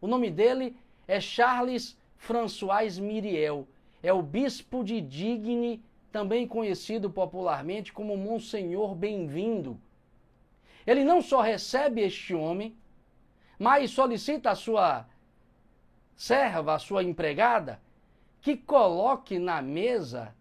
O 0.00 0.06
nome 0.06 0.30
dele 0.30 0.76
é 1.06 1.20
Charles 1.20 1.96
François 2.16 2.99
Miriel, 2.99 3.66
é 4.02 4.12
o 4.12 4.23
bispo 4.23 4.82
de 4.82 5.00
Digne, 5.00 5.82
também 6.11 6.46
conhecido 6.46 7.11
popularmente 7.11 7.92
como 7.92 8.16
Monsenhor 8.16 8.94
Bem-vindo. 8.94 9.80
Ele 10.87 11.04
não 11.04 11.20
só 11.20 11.40
recebe 11.40 12.02
este 12.02 12.34
homem, 12.34 12.76
mas 13.58 13.90
solicita 13.90 14.50
a 14.50 14.54
sua 14.54 15.06
serva, 16.14 16.75
a 16.75 16.78
sua 16.78 17.02
empregada, 17.02 17.80
que 18.40 18.56
coloque 18.56 19.38
na 19.38 19.62
mesa 19.62 20.34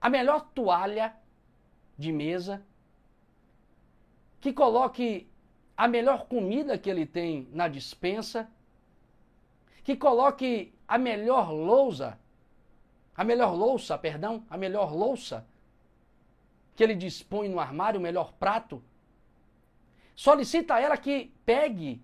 a 0.00 0.08
melhor 0.08 0.48
toalha 0.54 1.14
de 1.98 2.10
mesa, 2.10 2.62
que 4.40 4.52
coloque 4.52 5.29
a 5.80 5.88
melhor 5.88 6.26
comida 6.26 6.76
que 6.76 6.90
ele 6.90 7.06
tem 7.06 7.48
na 7.54 7.66
dispensa, 7.66 8.46
que 9.82 9.96
coloque 9.96 10.74
a 10.86 10.98
melhor 10.98 11.50
lousa, 11.50 12.18
a 13.16 13.24
melhor 13.24 13.54
louça, 13.54 13.96
perdão, 13.96 14.44
a 14.50 14.58
melhor 14.58 14.94
louça 14.94 15.46
que 16.76 16.84
ele 16.84 16.94
dispõe 16.94 17.48
no 17.48 17.58
armário, 17.58 17.98
o 17.98 18.02
melhor 18.02 18.34
prato. 18.34 18.82
Solicita 20.14 20.74
a 20.74 20.80
ela 20.82 20.98
que 20.98 21.32
pegue 21.46 22.02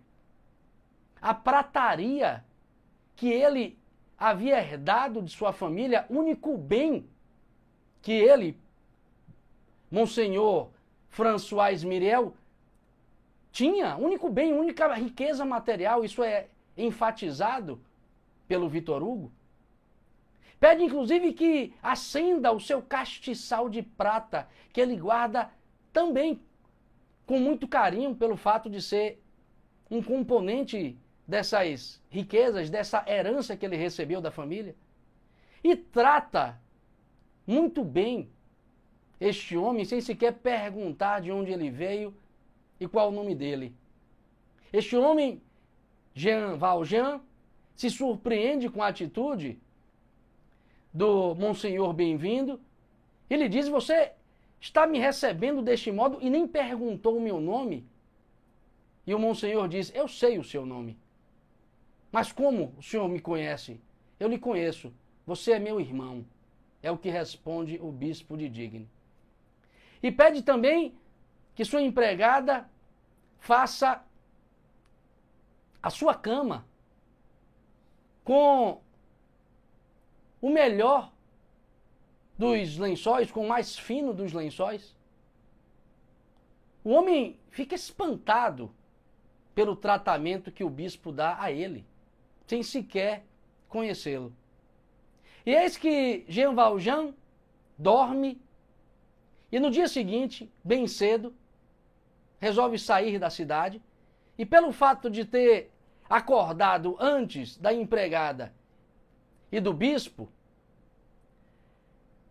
a 1.21 1.35
prataria 1.35 2.42
que 3.14 3.28
ele 3.28 3.78
havia 4.16 4.59
herdado 4.59 5.21
de 5.21 5.30
sua 5.30 5.52
família, 5.52 6.06
único 6.09 6.56
bem 6.56 7.06
que 8.00 8.12
ele, 8.12 8.59
Monsenhor 9.90 10.71
François 11.11 11.85
Miriel, 11.85 12.35
tinha, 13.57 13.97
único 13.97 14.29
bem, 14.29 14.53
única 14.53 14.93
riqueza 14.93 15.43
material, 15.43 16.05
isso 16.05 16.23
é 16.23 16.49
enfatizado 16.77 17.81
pelo 18.47 18.69
Vitor 18.69 19.03
Hugo. 19.03 19.33
Pede 20.61 20.85
inclusive 20.85 21.33
que 21.33 21.73
acenda 21.83 22.53
o 22.53 22.61
seu 22.61 22.83
castiçal 22.83 23.71
de 23.71 23.81
prata, 23.81 24.47
que 24.75 24.79
ele 24.79 24.95
guarda 24.95 25.51
também 25.91 26.39
com 27.25 27.41
muito 27.41 27.67
carinho 27.67 28.15
pelo 28.15 28.37
fato 28.37 28.69
de 28.69 28.83
ser 28.83 29.23
um 29.91 30.03
componente 30.03 30.95
dessas 31.27 31.99
riquezas, 32.11 32.69
dessa 32.69 33.03
herança 33.09 33.57
que 33.57 33.65
ele 33.65 33.77
recebeu 33.77 34.21
da 34.21 34.31
família. 34.31 34.76
E 35.65 35.75
trata 35.75 36.61
muito 37.47 37.83
bem 37.83 38.28
este 39.19 39.57
homem 39.57 39.87
sem 39.87 40.02
sequer 40.02 40.35
perguntar 40.35 41.23
de 41.23 41.33
onde 41.33 41.52
ele 41.52 41.71
veio 41.71 42.15
e 42.80 42.86
qual 42.86 43.08
o 43.08 43.12
nome 43.12 43.34
dele. 43.34 43.75
Este 44.73 44.97
homem, 44.97 45.41
Jean 46.15 46.56
Valjean, 46.56 47.21
se 47.75 47.91
surpreende 47.91 48.69
com 48.69 48.82
a 48.82 48.89
atitude 48.89 49.58
do 50.93 51.34
Monsenhor 51.34 51.93
Bem-vindo. 51.93 52.60
Ele 53.28 53.49
diz: 53.49 53.69
Você 53.69 54.12
está 54.60 54.86
me 54.86 54.99
recebendo 54.99 55.62
deste 55.62 55.93
modo 55.93 56.19
e 56.21 56.30
nem 56.30 56.47
perguntou 56.47 57.17
o 57.17 57.21
meu 57.21 57.41
nome? 57.41 57.86
E 59.06 59.15
o 59.15 59.19
Monsenhor 59.19 59.69
diz: 59.69 59.93
Eu 59.95 60.08
sei 60.08 60.39
o 60.39 60.45
seu 60.45 60.65
nome. 60.65 60.99
Mas 62.10 62.32
como 62.32 62.75
o 62.78 62.82
senhor 62.82 63.08
me 63.08 63.21
conhece? 63.21 63.78
Eu 64.19 64.28
lhe 64.28 64.39
conheço. 64.39 64.93
Você 65.26 65.52
é 65.52 65.58
meu 65.58 65.80
irmão. 65.80 66.25
É 66.82 66.91
o 66.91 66.97
que 66.97 67.10
responde 67.10 67.78
o 67.80 67.91
bispo 67.93 68.36
de 68.36 68.49
Digne. 68.49 68.89
E 70.02 70.10
pede 70.10 70.43
também 70.43 70.95
que 71.56 71.64
sua 71.64 71.80
empregada 71.80 72.69
faça 73.40 74.04
a 75.82 75.88
sua 75.88 76.14
cama 76.14 76.66
com 78.23 78.82
o 80.40 80.50
melhor 80.50 81.10
dos 82.36 82.76
lençóis, 82.76 83.30
com 83.30 83.47
o 83.47 83.49
mais 83.49 83.78
fino 83.78 84.12
dos 84.12 84.34
lençóis. 84.34 84.95
O 86.84 86.90
homem 86.90 87.40
fica 87.49 87.75
espantado 87.75 88.71
pelo 89.54 89.75
tratamento 89.75 90.52
que 90.52 90.62
o 90.62 90.69
bispo 90.69 91.10
dá 91.10 91.40
a 91.40 91.50
ele, 91.50 91.86
sem 92.47 92.62
sequer 92.62 93.25
conhecê-lo. 93.66 94.30
E 95.47 95.54
eis 95.54 95.78
que 95.78 96.26
Jean 96.28 96.54
Valjean 96.54 97.14
dorme 97.78 98.38
e 99.50 99.60
no 99.60 99.71
dia 99.71 99.88
seguinte, 99.88 100.50
bem 100.62 100.86
cedo, 100.86 101.32
resolve 102.39 102.79
sair 102.79 103.19
da 103.19 103.31
cidade 103.31 103.83
e 104.39 104.45
pelo 104.45 104.73
fato 104.73 105.11
de 105.11 105.25
ter 105.25 105.73
acordado 106.09 106.97
antes 107.01 107.57
da 107.57 107.73
empregada 107.73 108.53
e 109.51 109.61
do 109.61 109.73
bispo, 109.73 110.29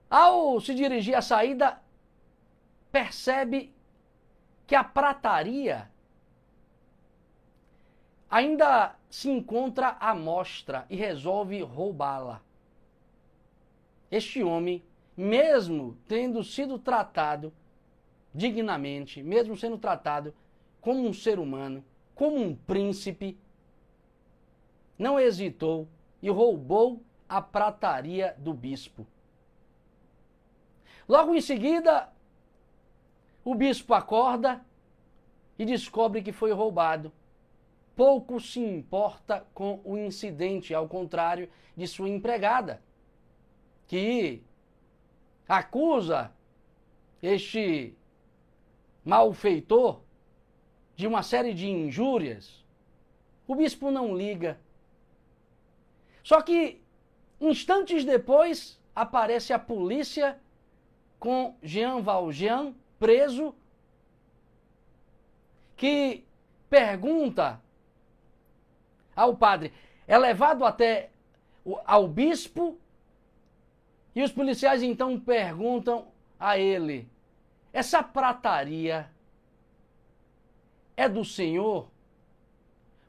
ao 0.10 0.60
se 0.62 0.74
dirigir 0.74 1.16
à 1.16 1.22
saída, 1.22 1.82
percebe 2.92 3.74
que 4.68 4.76
a 4.76 4.84
prataria 4.84 5.92
ainda 8.30 8.96
se 9.10 9.30
encontra 9.30 9.98
à 10.00 10.14
mostra 10.14 10.86
e 10.90 10.96
resolve 10.96 11.62
roubá-la. 11.62 12.42
Este 14.12 14.44
homem, 14.44 14.84
mesmo 15.16 15.98
tendo 16.08 16.44
sido 16.44 16.78
tratado 16.78 17.54
dignamente, 18.36 19.24
mesmo 19.24 19.56
sendo 19.56 19.78
tratado 19.78 20.34
como 20.82 21.08
um 21.08 21.14
ser 21.14 21.40
humano, 21.40 21.84
como 22.14 22.38
um 22.38 22.56
príncipe, 22.56 23.38
não 24.98 25.20
hesitou 25.20 25.88
e 26.22 26.30
roubou 26.30 27.02
a 27.28 27.42
prataria 27.42 28.36
do 28.38 28.54
bispo. 28.54 29.08
Logo 31.08 31.34
em 31.34 31.42
seguida, 31.42 32.10
o 33.44 33.56
bispo 33.56 33.94
acorda 33.94 34.64
e 35.58 35.66
descobre 35.66 36.22
que 36.22 36.32
foi 36.32 36.52
roubado. 36.52 37.12
Pouco 37.96 38.40
se 38.42 38.60
importa 38.60 39.46
com 39.54 39.80
o 39.86 39.98
incidente, 39.98 40.74
ao 40.74 40.88
contrário 40.88 41.50
de 41.78 41.88
sua 41.88 42.10
empregada 42.10 42.82
que 43.88 44.44
acusa 45.48 46.32
este 47.22 47.96
malfeitor 49.06 50.02
de 50.96 51.06
uma 51.06 51.22
série 51.22 51.54
de 51.54 51.70
injúrias, 51.70 52.66
o 53.48 53.56
bispo 53.56 53.92
não 53.92 54.18
liga. 54.18 54.60
Só 56.24 56.42
que 56.42 56.82
instantes 57.40 58.04
depois 58.04 58.82
aparece 58.96 59.54
a 59.54 59.60
polícia 59.60 60.40
com 61.20 61.56
Jean 61.62 62.02
Valjean 62.02 62.74
preso, 62.98 63.54
que 65.76 66.24
pergunta 66.70 67.62
ao 69.16 69.36
padre, 69.36 69.72
é 70.08 70.18
levado 70.18 70.66
até 70.66 71.10
ao 71.86 72.08
bispo 72.08 72.78
e 74.16 74.24
os 74.24 74.32
policiais 74.32 74.82
então 74.82 75.20
perguntam 75.20 76.08
a 76.40 76.58
ele: 76.58 77.10
essa 77.76 78.02
prataria 78.02 79.12
é 80.96 81.10
do 81.10 81.26
senhor? 81.26 81.90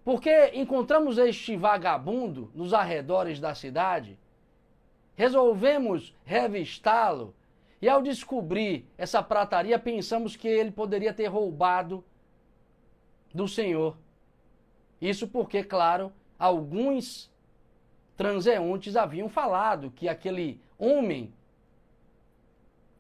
Porque 0.05 0.51
encontramos 0.55 1.19
este 1.19 1.57
vagabundo 1.57 2.51
nos 2.53 2.75
arredores 2.75 3.39
da 3.39 3.55
cidade, 3.55 4.19
resolvemos 5.15 6.13
revistá-lo 6.25 7.33
e 7.81 7.89
ao 7.89 8.03
descobrir 8.03 8.85
essa 8.99 9.23
prataria 9.23 9.79
pensamos 9.79 10.35
que 10.35 10.49
ele 10.49 10.73
poderia 10.73 11.15
ter 11.15 11.29
roubado 11.29 12.05
do 13.33 13.47
senhor. 13.47 13.97
Isso 15.01 15.29
porque, 15.29 15.63
claro, 15.63 16.13
alguns 16.37 17.31
transeuntes 18.17 18.97
haviam 18.97 19.29
falado 19.29 19.93
que 19.93 20.09
aquele 20.09 20.61
homem 20.77 21.33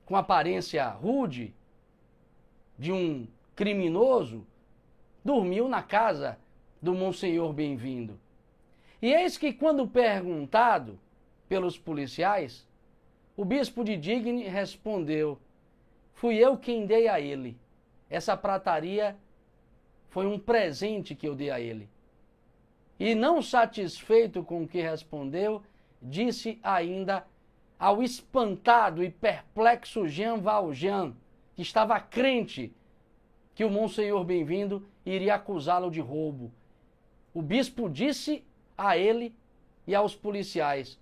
com 0.06 0.14
aparência 0.14 0.88
rude, 0.88 1.52
de 2.78 2.92
um 2.92 3.26
criminoso 3.54 4.46
dormiu 5.24 5.68
na 5.68 5.82
casa 5.82 6.38
do 6.80 6.94
Monsenhor 6.94 7.52
Bem-vindo. 7.52 8.18
E 9.00 9.12
eis 9.12 9.36
que, 9.36 9.52
quando 9.52 9.86
perguntado 9.86 10.98
pelos 11.48 11.78
policiais, 11.78 12.66
o 13.36 13.44
bispo 13.44 13.84
de 13.84 13.96
Digne 13.96 14.44
respondeu: 14.44 15.38
Fui 16.14 16.36
eu 16.36 16.56
quem 16.56 16.86
dei 16.86 17.08
a 17.08 17.20
ele. 17.20 17.56
Essa 18.08 18.36
prataria 18.36 19.16
foi 20.08 20.26
um 20.26 20.38
presente 20.38 21.14
que 21.14 21.28
eu 21.28 21.34
dei 21.34 21.50
a 21.50 21.60
ele. 21.60 21.88
E 22.98 23.14
não 23.14 23.42
satisfeito 23.42 24.42
com 24.42 24.62
o 24.62 24.68
que 24.68 24.80
respondeu, 24.80 25.62
disse 26.00 26.58
ainda 26.62 27.26
ao 27.78 28.02
espantado 28.02 29.04
e 29.04 29.10
perplexo 29.10 30.08
Jean 30.08 30.38
Valjean, 30.38 31.14
que 31.56 31.62
estava 31.62 31.98
crente 31.98 32.72
que 33.54 33.64
o 33.64 33.70
Monsenhor 33.70 34.22
Bem-vindo 34.22 34.86
iria 35.04 35.34
acusá-lo 35.34 35.90
de 35.90 36.00
roubo. 36.00 36.52
O 37.32 37.40
bispo 37.40 37.88
disse 37.88 38.44
a 38.76 38.98
ele 38.98 39.34
e 39.86 39.94
aos 39.94 40.14
policiais: 40.14 40.98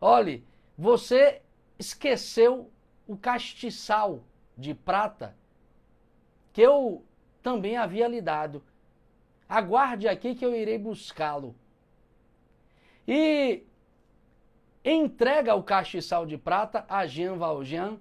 Olhe, 0.00 0.44
você 0.78 1.42
esqueceu 1.76 2.70
o 3.08 3.16
castiçal 3.16 4.22
de 4.56 4.72
prata 4.72 5.34
que 6.52 6.62
eu 6.62 7.04
também 7.42 7.76
havia 7.76 8.06
lhe 8.06 8.20
dado. 8.20 8.62
Aguarde 9.48 10.06
aqui 10.06 10.36
que 10.36 10.46
eu 10.46 10.54
irei 10.54 10.78
buscá-lo. 10.78 11.56
E 13.06 13.64
entrega 14.84 15.56
o 15.56 15.62
castiçal 15.62 16.24
de 16.24 16.38
prata 16.38 16.84
a 16.88 17.04
Jean 17.04 17.36
Valjean 17.36 17.98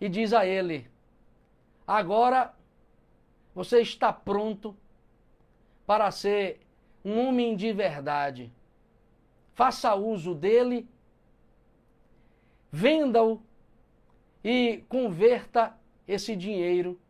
e 0.00 0.08
diz 0.08 0.32
a 0.32 0.46
ele: 0.46 0.88
Agora 1.86 2.54
você 3.54 3.80
está 3.80 4.12
pronto 4.12 4.76
para 5.86 6.10
ser 6.10 6.60
um 7.04 7.28
homem 7.28 7.56
de 7.56 7.72
verdade. 7.72 8.52
Faça 9.54 9.94
uso 9.94 10.34
dele, 10.34 10.86
venda-o 12.70 13.40
e 14.44 14.84
converta 14.88 15.76
esse 16.06 16.36
dinheiro 16.36 17.00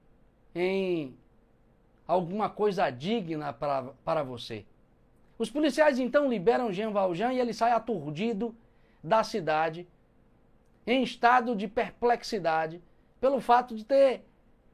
em 0.54 1.16
alguma 2.06 2.48
coisa 2.48 2.88
digna 2.88 3.52
para, 3.52 3.82
para 4.04 4.22
você. 4.22 4.64
Os 5.38 5.50
policiais 5.50 5.98
então 5.98 6.30
liberam 6.30 6.72
Jean 6.72 6.92
Valjean 6.92 7.32
e 7.32 7.40
ele 7.40 7.52
sai 7.52 7.72
aturdido 7.72 8.54
da 9.02 9.22
cidade, 9.22 9.86
em 10.86 11.02
estado 11.02 11.56
de 11.56 11.66
perplexidade, 11.66 12.80
pelo 13.20 13.40
fato 13.40 13.74
de 13.74 13.84
ter 13.84 14.24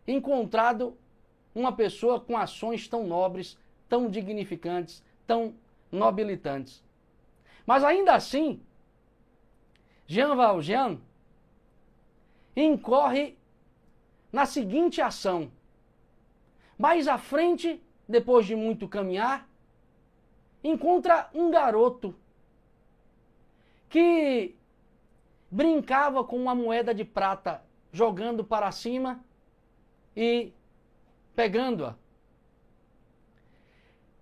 encontrado 0.06 0.96
uma 1.54 1.72
pessoa 1.72 2.20
com 2.20 2.36
ações 2.36 2.86
tão 2.88 3.06
nobres, 3.06 3.58
tão 3.88 4.08
dignificantes, 4.08 5.02
tão 5.26 5.54
nobilitantes. 5.90 6.82
Mas 7.66 7.84
ainda 7.84 8.14
assim, 8.14 8.60
Jean 10.06 10.34
Valjean 10.34 10.98
incorre 12.56 13.36
na 14.32 14.44
seguinte 14.44 15.00
ação. 15.00 15.50
Mais 16.78 17.06
à 17.06 17.16
frente, 17.16 17.82
depois 18.08 18.46
de 18.46 18.56
muito 18.56 18.88
caminhar, 18.88 19.48
encontra 20.64 21.30
um 21.34 21.50
garoto 21.50 22.14
que 23.88 24.54
brincava 25.52 26.24
com 26.24 26.36
uma 26.36 26.54
moeda 26.54 26.94
de 26.94 27.04
prata, 27.04 27.62
jogando 27.92 28.42
para 28.42 28.72
cima 28.72 29.22
e 30.16 30.50
pegando-a. 31.36 31.94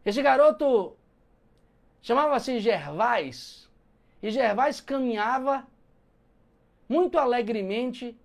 Esse 0.05 0.21
garoto 0.23 0.97
chamava-se 2.03 2.59
Gervais, 2.59 3.71
e 4.21 4.29
Gervais 4.33 4.81
caminhava 4.81 5.65
muito 6.89 7.17
alegremente 7.17 8.19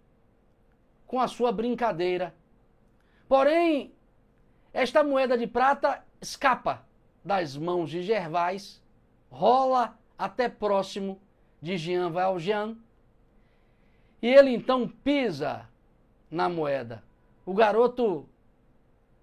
com 1.06 1.20
a 1.20 1.28
sua 1.28 1.52
brincadeira. 1.52 2.34
Porém, 3.28 3.94
esta 4.74 5.04
moeda 5.04 5.38
de 5.38 5.46
prata 5.46 6.04
escapa 6.20 6.84
das 7.24 7.56
mãos 7.56 7.92
de 7.92 8.02
Gervais, 8.02 8.82
rola 9.30 9.96
até 10.18 10.50
próximo 10.50 11.22
de 11.62 11.78
Jean 11.78 12.10
Valjean, 12.10 12.76
e 14.26 14.28
ele 14.28 14.50
então 14.50 14.88
pisa 14.88 15.70
na 16.32 16.50
moeda. 16.50 17.04
O 17.46 17.54
garoto 17.54 18.28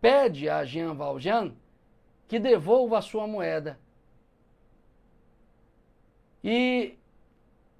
pede 0.01 0.49
a 0.49 0.65
Jean 0.65 0.95
Valjean 0.95 1.57
que 2.29 2.39
devolva 2.39 2.99
a 2.99 3.03
sua 3.03 3.27
moeda. 3.27 3.81
E 6.45 6.97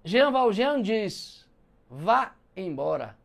Jean 0.03 0.33
Valjean 0.33 0.83
diz: 0.83 1.49
vá 1.89 2.35
embora. 2.57 3.17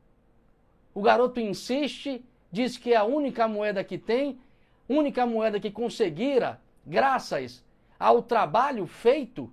O 0.94 1.02
garoto 1.02 1.40
insiste, 1.40 2.24
diz 2.52 2.78
que 2.78 2.94
é 2.94 2.98
a 2.98 3.04
única 3.04 3.48
moeda 3.48 3.84
que 3.84 3.98
tem, 3.98 4.40
única 4.88 5.26
moeda 5.26 5.60
que 5.60 5.72
conseguira, 5.72 6.62
graças 6.86 7.66
ao 7.98 8.22
trabalho 8.22 8.86
feito 8.86 9.52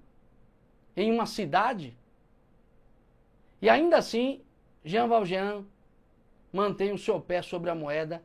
em 0.94 1.11
uma 1.11 1.24
cidade. 1.24 1.96
E 3.64 3.70
ainda 3.70 3.96
assim, 3.96 4.42
Jean 4.85 5.09
Valjean 5.09 5.64
mantém 6.53 6.92
o 6.92 6.98
seu 6.98 7.18
pé 7.18 7.40
sobre 7.40 7.70
a 7.70 7.74
moeda, 7.74 8.22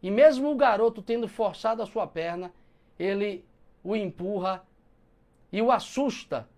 e 0.00 0.12
mesmo 0.12 0.48
o 0.48 0.54
garoto 0.54 1.02
tendo 1.02 1.26
forçado 1.26 1.82
a 1.82 1.86
sua 1.86 2.06
perna, 2.06 2.52
ele 2.96 3.44
o 3.82 3.96
empurra 3.96 4.64
e 5.50 5.60
o 5.60 5.72
assusta 5.72 6.48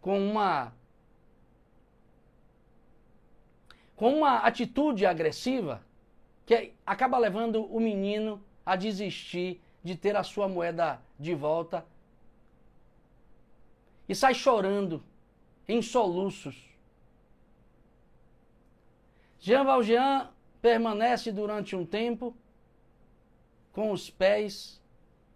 com 0.00 0.18
uma 0.18 0.72
com 3.94 4.12
uma 4.12 4.38
atitude 4.38 5.06
agressiva 5.06 5.80
que 6.44 6.72
acaba 6.84 7.16
levando 7.18 7.64
o 7.66 7.78
menino 7.78 8.42
a 8.66 8.74
desistir 8.74 9.62
de 9.80 9.94
ter 9.94 10.16
a 10.16 10.24
sua 10.24 10.48
moeda 10.48 11.00
de 11.20 11.36
volta 11.36 11.86
e 14.08 14.14
sai 14.14 14.34
chorando 14.34 15.04
em 15.68 15.80
soluços. 15.80 16.73
Jean 19.44 19.62
Valjean 19.62 20.30
permanece 20.62 21.30
durante 21.30 21.76
um 21.76 21.84
tempo 21.84 22.34
com 23.74 23.90
os 23.92 24.08
pés 24.08 24.80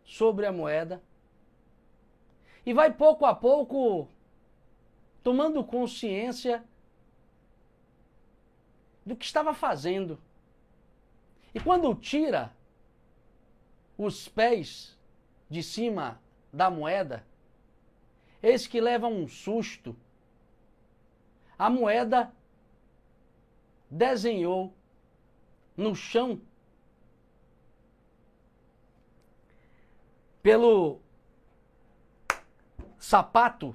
sobre 0.02 0.46
a 0.46 0.50
moeda 0.50 1.02
e 2.64 2.72
vai 2.72 2.90
pouco 2.90 3.26
a 3.26 3.34
pouco 3.34 4.08
tomando 5.22 5.62
consciência 5.62 6.64
do 9.04 9.14
que 9.14 9.26
estava 9.26 9.52
fazendo. 9.52 10.18
E 11.54 11.60
quando 11.60 11.94
tira 11.94 12.56
os 13.98 14.26
pés 14.26 14.98
de 15.50 15.62
cima 15.62 16.18
da 16.50 16.70
moeda, 16.70 17.26
eis 18.42 18.66
que 18.66 18.80
leva 18.80 19.06
um 19.06 19.28
susto. 19.28 19.94
A 21.58 21.68
moeda 21.68 22.32
desenhou 23.90 24.74
no 25.76 25.94
chão 25.94 26.40
pelo 30.42 31.00
sapato, 32.98 33.74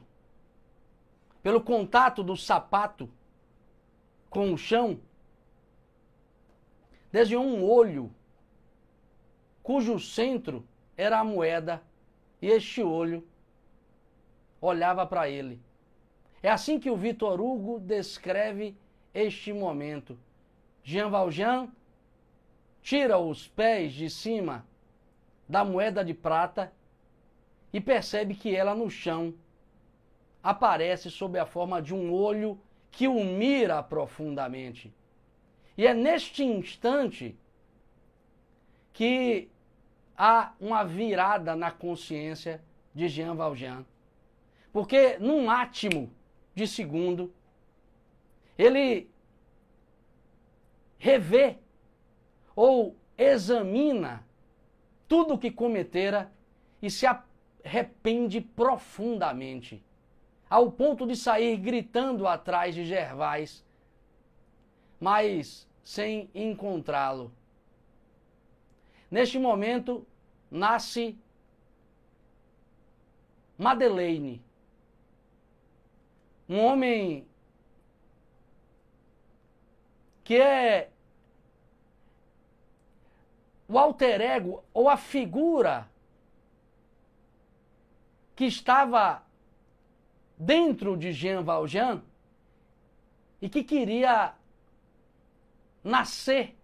pelo 1.42 1.62
contato 1.62 2.24
do 2.24 2.36
sapato 2.36 3.10
com 4.30 4.54
o 4.54 4.58
chão, 4.58 5.00
desenhou 7.12 7.46
um 7.46 7.64
olho 7.64 8.14
cujo 9.62 10.00
centro 10.00 10.68
era 10.98 11.20
a 11.20 11.24
moeda 11.24 11.82
e 12.42 12.48
este 12.48 12.82
olho 12.82 13.26
olhava 14.60 15.06
para 15.06 15.30
ele. 15.30 15.62
É 16.42 16.50
assim 16.50 16.80
que 16.80 16.90
o 16.90 16.98
Vitor 16.98 17.40
Hugo 17.40 17.80
descreve 17.80 18.76
este 19.14 19.54
momento. 19.54 20.18
Jean 20.84 21.10
Valjean 21.10 21.70
tira 22.82 23.18
os 23.18 23.48
pés 23.48 23.94
de 23.94 24.10
cima 24.10 24.66
da 25.48 25.64
moeda 25.64 26.04
de 26.04 26.14
prata 26.14 26.74
e 27.72 27.80
percebe 27.80 28.36
que 28.36 28.56
ela 28.56 28.76
no 28.76 28.90
chão 28.90 29.34
aparece 30.42 31.10
sob 31.10 31.40
a 31.40 31.46
forma 31.46 31.82
de 31.82 31.94
um 31.94 32.12
olho 32.12 32.60
que 32.92 33.08
o 33.08 33.24
mira 33.24 33.82
profundamente. 33.82 34.94
E 35.78 35.88
é 35.88 35.94
neste 35.94 36.44
instante 36.44 37.36
que 38.92 39.50
há 40.16 40.54
uma 40.60 40.84
virada 40.84 41.56
na 41.56 41.72
consciência 41.72 42.62
de 42.94 43.08
Jean 43.08 43.36
Valjean. 43.36 43.86
Porque 44.72 45.18
num 45.18 45.50
átimo 45.50 46.12
de 46.54 46.68
segundo, 46.68 47.34
ele 48.58 49.10
revê 50.98 51.58
ou 52.56 52.96
examina 53.18 54.26
tudo 55.08 55.34
o 55.34 55.38
que 55.38 55.52
cometera 55.52 56.32
e 56.82 56.90
se 56.90 57.06
arrepende 57.06 58.42
profundamente, 58.42 59.84
ao 60.50 60.72
ponto 60.72 61.08
de 61.08 61.16
sair 61.16 61.58
gritando 61.58 62.28
atrás 62.28 62.76
de 62.76 62.86
Gervais, 62.86 63.66
mas 65.00 65.68
sem 65.84 66.30
encontrá-lo. 66.34 67.32
Neste 69.10 69.38
momento, 69.38 70.06
nasce 70.50 71.18
Madeleine, 73.58 74.42
um 76.50 76.60
homem 76.60 77.28
que 80.24 80.36
é 80.40 80.90
o 83.68 83.78
alter 83.78 84.22
ego 84.22 84.64
ou 84.74 84.90
a 84.90 84.98
figura 84.98 85.90
que 88.36 88.46
estava 88.46 89.24
dentro 90.38 90.98
de 90.98 91.12
Jean 91.12 91.44
Valjean 91.44 92.02
e 93.42 93.50
que 93.50 93.64
queria 93.64 94.34
nascer 95.84 96.56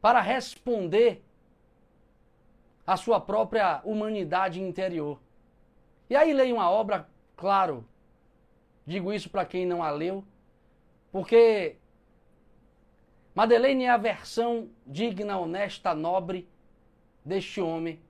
para 0.00 0.20
responder 0.20 1.24
à 2.86 2.96
sua 2.96 3.20
própria 3.20 3.80
humanidade 3.84 4.60
interior. 4.60 5.18
E 6.08 6.14
aí 6.14 6.32
leio 6.32 6.56
uma 6.56 6.70
obra, 6.70 7.08
claro, 7.36 7.84
digo 8.86 9.12
isso 9.12 9.30
para 9.30 9.46
quem 9.46 9.64
não 9.66 9.82
a 9.82 9.90
leu, 9.90 10.22
porque 11.14 11.76
Madeleine 13.36 13.84
é 13.84 13.88
a 13.88 13.96
versão 13.96 14.68
digna, 14.84 15.38
honesta, 15.38 15.94
nobre 15.94 16.48
deste 17.24 17.60
homem, 17.60 18.00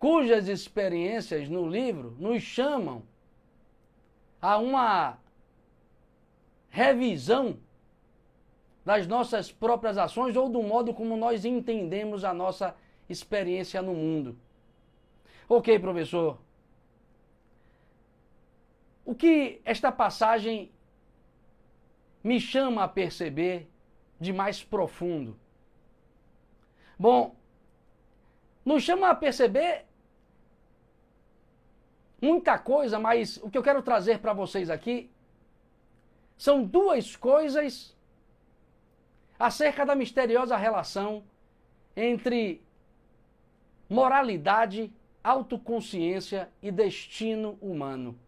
cujas 0.00 0.48
experiências 0.48 1.48
no 1.48 1.64
livro 1.64 2.16
nos 2.18 2.42
chamam 2.42 3.04
a 4.42 4.58
uma 4.58 5.16
revisão 6.70 7.56
das 8.84 9.06
nossas 9.06 9.52
próprias 9.52 9.96
ações 9.96 10.34
ou 10.34 10.48
do 10.48 10.60
modo 10.60 10.92
como 10.92 11.16
nós 11.16 11.44
entendemos 11.44 12.24
a 12.24 12.34
nossa 12.34 12.74
experiência 13.08 13.80
no 13.80 13.94
mundo. 13.94 14.36
Ok, 15.48 15.78
professor. 15.78 16.36
O 19.04 19.14
que 19.14 19.60
esta 19.64 19.92
passagem 19.92 20.72
me 22.26 22.40
chama 22.40 22.82
a 22.82 22.88
perceber 22.88 23.70
de 24.20 24.32
mais 24.32 24.60
profundo? 24.60 25.38
Bom, 26.98 27.36
nos 28.64 28.82
chama 28.82 29.10
a 29.10 29.14
perceber 29.14 29.84
muita 32.20 32.58
coisa, 32.58 32.98
mas 32.98 33.36
o 33.36 33.48
que 33.48 33.56
eu 33.56 33.62
quero 33.62 33.80
trazer 33.80 34.18
para 34.18 34.32
vocês 34.32 34.70
aqui 34.70 35.08
são 36.36 36.64
duas 36.64 37.14
coisas 37.14 37.96
acerca 39.38 39.86
da 39.86 39.94
misteriosa 39.94 40.56
relação 40.56 41.22
entre 41.94 42.60
moralidade, 43.88 44.92
autoconsciência 45.22 46.50
e 46.60 46.72
destino 46.72 47.56
humano. 47.62 48.18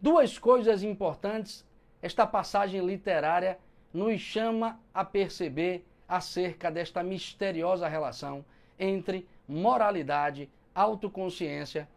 Duas 0.00 0.36
coisas 0.36 0.82
importantes 0.82 1.67
esta 2.00 2.26
passagem 2.26 2.84
literária 2.84 3.58
nos 3.92 4.20
chama 4.20 4.80
a 4.92 5.04
perceber 5.04 5.84
acerca 6.06 6.70
desta 6.70 7.02
misteriosa 7.02 7.88
relação 7.88 8.44
entre 8.78 9.28
moralidade, 9.46 10.48
autoconsciência 10.74 11.88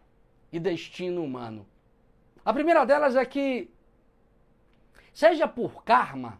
e 0.51 0.59
destino 0.59 1.23
humano. 1.23 1.65
A 2.43 2.51
primeira 2.51 2.85
delas 2.85 3.15
é 3.15 3.23
que, 3.23 3.69
seja 5.13 5.47
por 5.47 5.83
karma, 5.83 6.39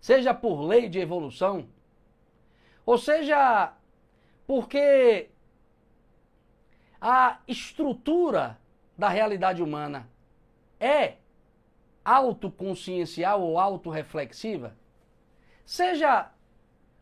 seja 0.00 0.32
por 0.32 0.62
lei 0.62 0.88
de 0.88 1.00
evolução, 1.00 1.68
ou 2.86 2.98
seja, 2.98 3.72
porque 4.46 5.30
a 7.00 7.40
estrutura 7.48 8.58
da 8.96 9.08
realidade 9.08 9.62
humana 9.62 10.08
é 10.78 11.16
autoconsciencial 12.04 13.40
ou 13.40 13.58
autorreflexiva, 13.58 14.76
seja 15.64 16.30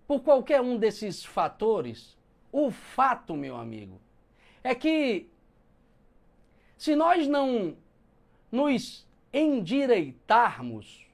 por 0.06 0.20
qualquer 0.20 0.60
um 0.60 0.76
desses 0.76 1.24
fatores, 1.24 2.16
o 2.52 2.70
fato, 2.70 3.34
meu 3.34 3.56
amigo, 3.56 4.00
é 4.62 4.74
que 4.74 5.28
se 6.76 6.94
nós 6.94 7.26
não 7.26 7.76
nos 8.50 9.06
endireitarmos 9.32 11.06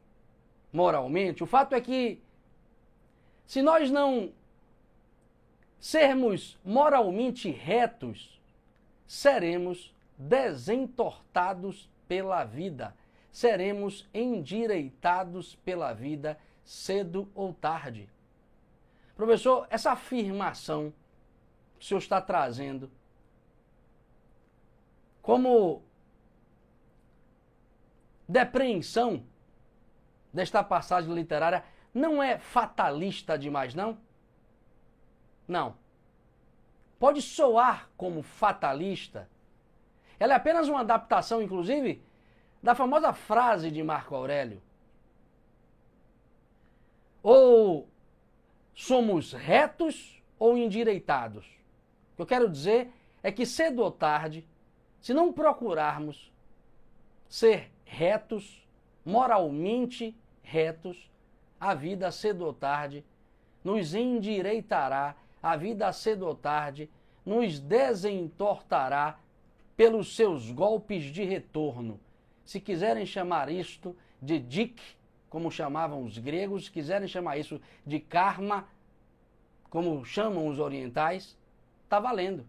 moralmente, 0.72 1.42
o 1.42 1.46
fato 1.46 1.74
é 1.74 1.80
que 1.80 2.20
se 3.46 3.62
nós 3.62 3.90
não 3.90 4.32
sermos 5.78 6.58
moralmente 6.64 7.50
retos, 7.50 8.38
seremos 9.06 9.94
desentortados 10.18 11.88
pela 12.08 12.44
vida 12.44 12.94
seremos 13.30 14.08
endireitados 14.12 15.54
pela 15.56 15.92
vida 15.92 16.38
cedo 16.64 17.30
ou 17.34 17.52
tarde. 17.52 18.08
Professor, 19.16 19.66
essa 19.70 19.92
afirmação 19.92 20.92
que 21.78 21.84
o 21.84 21.88
senhor 21.88 21.98
está 21.98 22.20
trazendo 22.20 22.90
como 25.22 25.82
depreensão 28.28 29.24
desta 30.32 30.62
passagem 30.62 31.12
literária 31.14 31.64
não 31.92 32.22
é 32.22 32.38
fatalista 32.38 33.38
demais, 33.38 33.74
não? 33.74 33.98
Não. 35.46 35.76
Pode 36.98 37.22
soar 37.22 37.88
como 37.96 38.22
fatalista. 38.22 39.28
Ela 40.18 40.34
é 40.34 40.36
apenas 40.36 40.68
uma 40.68 40.80
adaptação, 40.80 41.40
inclusive, 41.40 42.02
da 42.62 42.74
famosa 42.74 43.12
frase 43.12 43.70
de 43.70 43.82
Marco 43.82 44.14
Aurélio. 44.14 44.60
Ou 47.22 47.88
somos 48.74 49.32
retos 49.32 50.22
ou 50.38 50.56
endireitados. 50.56 51.46
O 52.12 52.16
que 52.16 52.22
eu 52.22 52.26
quero 52.26 52.48
dizer 52.48 52.92
é 53.22 53.30
que 53.30 53.46
cedo 53.46 53.82
ou 53.82 53.90
tarde, 53.90 54.46
se 55.00 55.12
não 55.12 55.32
procurarmos 55.32 56.32
ser 57.28 57.70
retos, 57.84 58.66
moralmente 59.04 60.16
retos, 60.42 61.10
a 61.60 61.74
vida 61.74 62.10
cedo 62.10 62.44
ou 62.44 62.52
tarde 62.52 63.04
nos 63.64 63.94
endireitará, 63.94 65.16
a 65.42 65.56
vida 65.56 65.92
cedo 65.92 66.26
ou 66.26 66.34
tarde 66.34 66.90
nos 67.24 67.58
desentortará 67.58 69.18
pelos 69.76 70.16
seus 70.16 70.50
golpes 70.50 71.04
de 71.04 71.24
retorno 71.24 72.00
se 72.48 72.60
quiserem 72.60 73.04
chamar 73.04 73.50
isto 73.50 73.94
de 74.22 74.38
dik, 74.38 74.80
como 75.28 75.50
chamavam 75.50 76.02
os 76.02 76.16
gregos, 76.16 76.64
se 76.64 76.70
quiserem 76.70 77.06
chamar 77.06 77.36
isso 77.36 77.60
de 77.84 78.00
karma, 78.00 78.66
como 79.68 80.02
chamam 80.02 80.48
os 80.48 80.58
orientais, 80.58 81.36
está 81.84 82.00
valendo. 82.00 82.46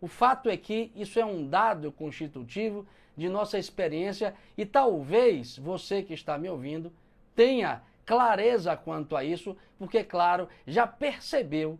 O 0.00 0.06
fato 0.06 0.48
é 0.48 0.56
que 0.56 0.90
isso 0.96 1.20
é 1.20 1.26
um 1.26 1.46
dado 1.46 1.92
constitutivo 1.92 2.86
de 3.14 3.28
nossa 3.28 3.58
experiência 3.58 4.34
e 4.56 4.64
talvez 4.64 5.58
você 5.58 6.02
que 6.02 6.14
está 6.14 6.38
me 6.38 6.48
ouvindo 6.48 6.90
tenha 7.36 7.82
clareza 8.06 8.78
quanto 8.78 9.14
a 9.14 9.22
isso, 9.22 9.54
porque, 9.78 10.02
claro, 10.02 10.48
já 10.66 10.86
percebeu 10.86 11.78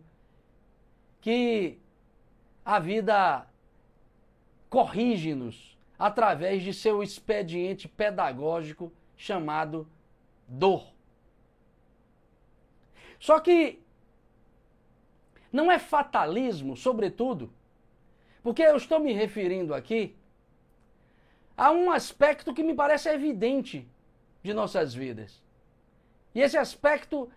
que 1.19 1.79
a 2.63 2.77
vida 2.77 3.47
corrige-nos 4.69 5.68
através 5.99 6.63
de 6.63 6.73
seu 6.73 7.03
expediente 7.03 7.85
pedagógico 7.85 8.91
chamado 9.17 9.85
dor. 10.47 10.93
Só 13.19 13.41
que 13.41 13.83
não 15.51 15.69
é 15.69 15.77
fatalismo, 15.77 16.77
sobretudo, 16.77 17.51
porque 18.41 18.61
eu 18.61 18.77
estou 18.77 18.99
me 18.99 19.11
referindo 19.11 19.73
aqui 19.73 20.15
a 21.57 21.71
um 21.71 21.91
aspecto 21.91 22.53
que 22.53 22.63
me 22.63 22.73
parece 22.73 23.09
evidente 23.09 23.85
de 24.41 24.53
nossas 24.53 24.93
vidas. 24.93 25.43
E 26.33 26.39
esse 26.39 26.57
aspecto 26.57 27.29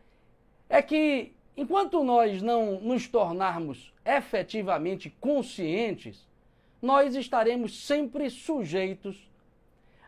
é 0.69 0.81
que, 0.81 1.35
enquanto 1.57 2.05
nós 2.05 2.41
não 2.41 2.81
nos 2.81 3.09
tornarmos 3.09 3.93
efetivamente 4.05 5.11
conscientes 5.19 6.29
nós 6.83 7.15
estaremos 7.15 7.87
sempre 7.87 8.29
sujeitos 8.29 9.31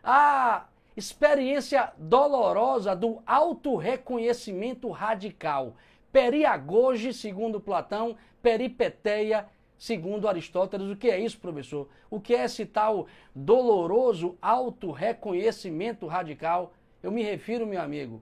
a 0.03 0.67
experiência 0.95 1.91
dolorosa 1.97 2.93
do 2.93 3.23
autorreconhecimento 3.25 4.89
radical. 4.89 5.75
Periagoge, 6.11 7.13
segundo 7.13 7.59
Platão, 7.59 8.17
peripeteia, 8.41 9.47
segundo 9.77 10.27
Aristóteles. 10.27 10.89
O 10.89 10.95
que 10.95 11.09
é 11.09 11.19
isso, 11.19 11.39
professor? 11.39 11.89
O 12.09 12.19
que 12.19 12.35
é 12.35 12.43
esse 12.43 12.65
tal 12.65 13.07
doloroso 13.33 14.37
autorreconhecimento 14.41 16.05
radical? 16.05 16.73
Eu 17.01 17.11
me 17.11 17.23
refiro, 17.23 17.65
meu 17.65 17.81
amigo, 17.81 18.21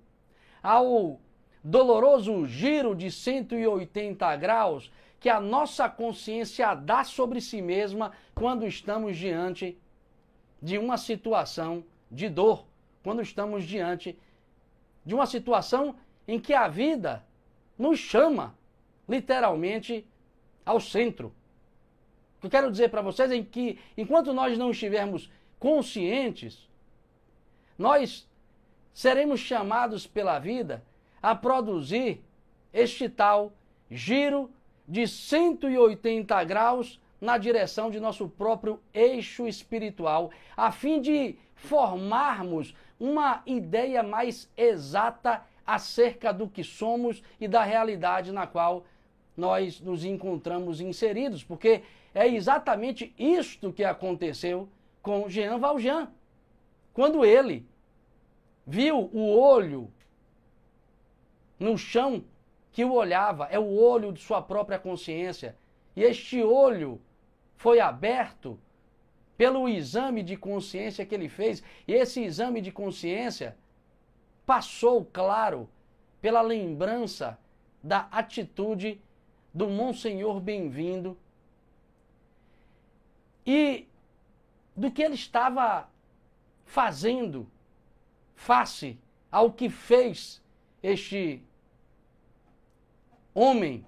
ao 0.61 1.19
doloroso 1.63 2.45
giro 2.45 2.95
de 2.95 3.09
180 3.09 4.35
graus 4.35 4.91
que 5.23 5.29
a 5.29 5.39
nossa 5.39 5.87
consciência 5.87 6.75
dá 6.75 7.05
sobre 7.05 7.39
si 7.39 7.61
mesma 7.61 8.11
quando 8.35 8.67
estamos 8.67 9.15
diante 9.15 9.79
de 10.61 10.77
uma 10.77 10.97
situação 10.97 11.81
de 12.11 12.27
dor, 12.27 12.65
quando 13.01 13.21
estamos 13.21 13.63
diante 13.63 14.19
de 15.05 15.15
uma 15.15 15.25
situação 15.25 15.95
em 16.27 16.37
que 16.37 16.53
a 16.53 16.67
vida 16.67 17.25
nos 17.79 17.99
chama 17.99 18.53
literalmente 19.07 20.05
ao 20.65 20.81
centro. 20.81 21.33
O 22.35 22.41
que 22.41 22.47
eu 22.47 22.51
quero 22.51 22.69
dizer 22.69 22.89
para 22.89 23.01
vocês 23.01 23.31
é 23.31 23.41
que 23.41 23.79
enquanto 23.97 24.33
nós 24.33 24.57
não 24.57 24.71
estivermos 24.71 25.31
conscientes, 25.57 26.69
nós 27.77 28.27
seremos 28.93 29.39
chamados 29.39 30.05
pela 30.05 30.37
vida 30.37 30.83
a 31.21 31.33
produzir 31.33 32.21
este 32.73 33.07
tal 33.07 33.53
giro 33.89 34.51
de 34.87 35.07
180 35.07 36.43
graus 36.43 36.99
na 37.19 37.37
direção 37.37 37.89
de 37.89 37.99
nosso 37.99 38.27
próprio 38.27 38.79
eixo 38.93 39.47
espiritual, 39.47 40.29
a 40.57 40.71
fim 40.71 40.99
de 40.99 41.37
formarmos 41.55 42.75
uma 42.99 43.41
ideia 43.45 44.03
mais 44.03 44.51
exata 44.57 45.41
acerca 45.65 46.33
do 46.33 46.49
que 46.49 46.63
somos 46.63 47.23
e 47.39 47.47
da 47.47 47.63
realidade 47.63 48.31
na 48.31 48.45
qual 48.45 48.85
nós 49.35 49.79
nos 49.79 50.03
encontramos 50.03 50.81
inseridos, 50.81 51.43
porque 51.43 51.81
é 52.13 52.27
exatamente 52.27 53.13
isto 53.17 53.73
que 53.73 53.83
aconteceu 53.83 54.69
com 55.01 55.27
Jean 55.29 55.57
Valjean. 55.57 56.11
Quando 56.93 57.25
ele 57.25 57.65
viu 58.67 59.09
o 59.11 59.35
olho 59.35 59.89
no 61.59 61.77
chão 61.77 62.23
que 62.73 62.83
o 62.83 62.91
olhava, 62.91 63.47
é 63.51 63.59
o 63.59 63.71
olho 63.75 64.11
de 64.11 64.19
sua 64.19 64.41
própria 64.41 64.79
consciência. 64.79 65.55
E 65.95 66.01
este 66.01 66.41
olho 66.41 66.99
foi 67.55 67.79
aberto 67.79 68.59
pelo 69.37 69.69
exame 69.69 70.23
de 70.23 70.35
consciência 70.35 71.05
que 71.05 71.13
ele 71.13 71.29
fez. 71.29 71.63
E 71.87 71.93
esse 71.93 72.23
exame 72.23 72.61
de 72.61 72.71
consciência 72.71 73.55
passou, 74.43 75.05
claro, 75.05 75.69
pela 76.19 76.41
lembrança 76.41 77.39
da 77.81 78.07
atitude 78.11 78.99
do 79.53 79.69
Monsenhor 79.69 80.39
Bem-vindo 80.39 81.15
e 83.45 83.87
do 84.75 84.89
que 84.89 85.03
ele 85.03 85.13
estava 85.13 85.87
fazendo 86.65 87.47
face 88.33 88.97
ao 89.31 89.51
que 89.51 89.69
fez 89.69 90.41
este 90.81 91.43
homem 93.33 93.85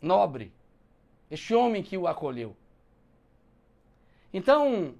nobre, 0.00 0.52
este 1.30 1.54
homem 1.54 1.82
que 1.82 1.96
o 1.96 2.06
acolheu. 2.06 2.56
Então, 4.32 4.94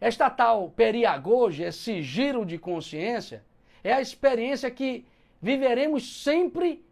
esta 0.00 0.28
tal 0.28 0.70
periagoge, 0.70 1.62
esse 1.62 2.02
giro 2.02 2.44
de 2.44 2.58
consciência, 2.58 3.44
é 3.82 3.92
a 3.92 4.00
experiência 4.00 4.70
que 4.70 5.06
viveremos 5.40 6.22
sempre, 6.22 6.84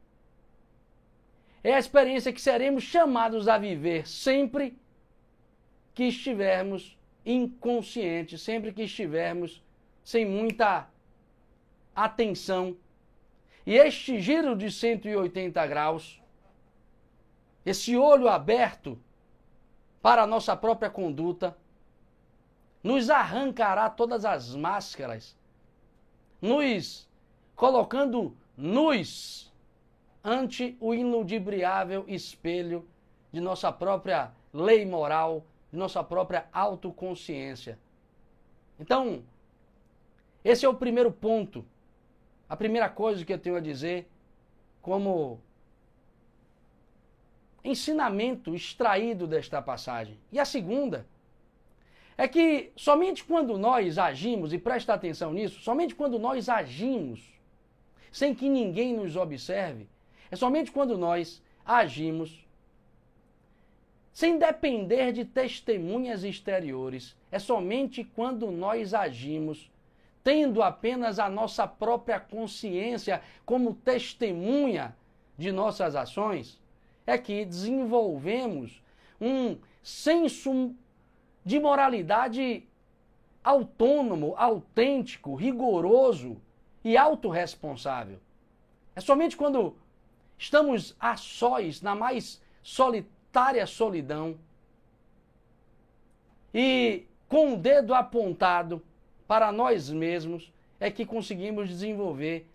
é 1.62 1.74
a 1.74 1.78
experiência 1.78 2.32
que 2.32 2.40
seremos 2.40 2.84
chamados 2.84 3.48
a 3.48 3.58
viver 3.58 4.06
sempre 4.06 4.76
que 5.94 6.04
estivermos 6.04 6.96
inconscientes, 7.24 8.42
sempre 8.42 8.72
que 8.72 8.82
estivermos 8.82 9.62
sem 10.02 10.26
muita 10.26 10.88
atenção. 11.94 12.76
E 13.66 13.74
este 13.76 14.20
giro 14.20 14.54
de 14.54 14.70
180 14.70 15.66
graus, 15.66 16.20
esse 17.64 17.96
olho 17.96 18.28
aberto 18.28 18.98
para 20.02 20.22
a 20.22 20.26
nossa 20.26 20.54
própria 20.54 20.90
conduta, 20.90 21.56
nos 22.82 23.08
arrancará 23.08 23.88
todas 23.88 24.26
as 24.26 24.54
máscaras, 24.54 25.34
nos 26.42 27.08
colocando 27.56 28.36
nus 28.54 29.50
ante 30.22 30.76
o 30.78 30.92
inudibriável 30.92 32.04
espelho 32.06 32.86
de 33.32 33.40
nossa 33.40 33.72
própria 33.72 34.32
lei 34.52 34.84
moral, 34.84 35.46
de 35.72 35.78
nossa 35.78 36.04
própria 36.04 36.46
autoconsciência. 36.52 37.78
Então, 38.78 39.22
esse 40.44 40.66
é 40.66 40.68
o 40.68 40.74
primeiro 40.74 41.10
ponto 41.10 41.64
a 42.54 42.56
primeira 42.56 42.88
coisa 42.88 43.24
que 43.24 43.32
eu 43.32 43.38
tenho 43.38 43.56
a 43.56 43.60
dizer, 43.60 44.08
como 44.80 45.40
ensinamento 47.64 48.54
extraído 48.54 49.26
desta 49.26 49.60
passagem. 49.60 50.16
E 50.30 50.38
a 50.38 50.44
segunda 50.44 51.04
é 52.16 52.28
que 52.28 52.70
somente 52.76 53.24
quando 53.24 53.58
nós 53.58 53.98
agimos, 53.98 54.52
e 54.52 54.58
presta 54.58 54.94
atenção 54.94 55.32
nisso, 55.32 55.60
somente 55.62 55.96
quando 55.96 56.16
nós 56.16 56.48
agimos 56.48 57.28
sem 58.12 58.32
que 58.32 58.48
ninguém 58.48 58.94
nos 58.94 59.16
observe, 59.16 59.88
é 60.30 60.36
somente 60.36 60.70
quando 60.70 60.96
nós 60.96 61.42
agimos 61.66 62.46
sem 64.12 64.38
depender 64.38 65.10
de 65.10 65.24
testemunhas 65.24 66.22
exteriores, 66.22 67.16
é 67.32 67.40
somente 67.40 68.04
quando 68.04 68.48
nós 68.52 68.94
agimos 68.94 69.73
tendo 70.24 70.62
apenas 70.62 71.18
a 71.18 71.28
nossa 71.28 71.68
própria 71.68 72.18
consciência 72.18 73.20
como 73.44 73.74
testemunha 73.74 74.96
de 75.36 75.52
nossas 75.52 75.94
ações, 75.94 76.58
é 77.06 77.18
que 77.18 77.44
desenvolvemos 77.44 78.82
um 79.20 79.58
senso 79.82 80.74
de 81.44 81.60
moralidade 81.60 82.66
autônomo, 83.42 84.34
autêntico, 84.38 85.34
rigoroso 85.34 86.40
e 86.82 86.96
autorresponsável. 86.96 88.18
É 88.96 89.02
somente 89.02 89.36
quando 89.36 89.76
estamos 90.38 90.96
a 90.98 91.16
sós, 91.16 91.82
na 91.82 91.94
mais 91.94 92.40
solitária 92.62 93.66
solidão, 93.66 94.38
e 96.54 97.04
com 97.28 97.54
o 97.54 97.56
dedo 97.58 97.92
apontado 97.92 98.82
para 99.34 99.50
nós 99.50 99.90
mesmos 99.90 100.52
é 100.78 100.92
que 100.92 101.04
conseguimos 101.04 101.68
desenvolver 101.68 102.48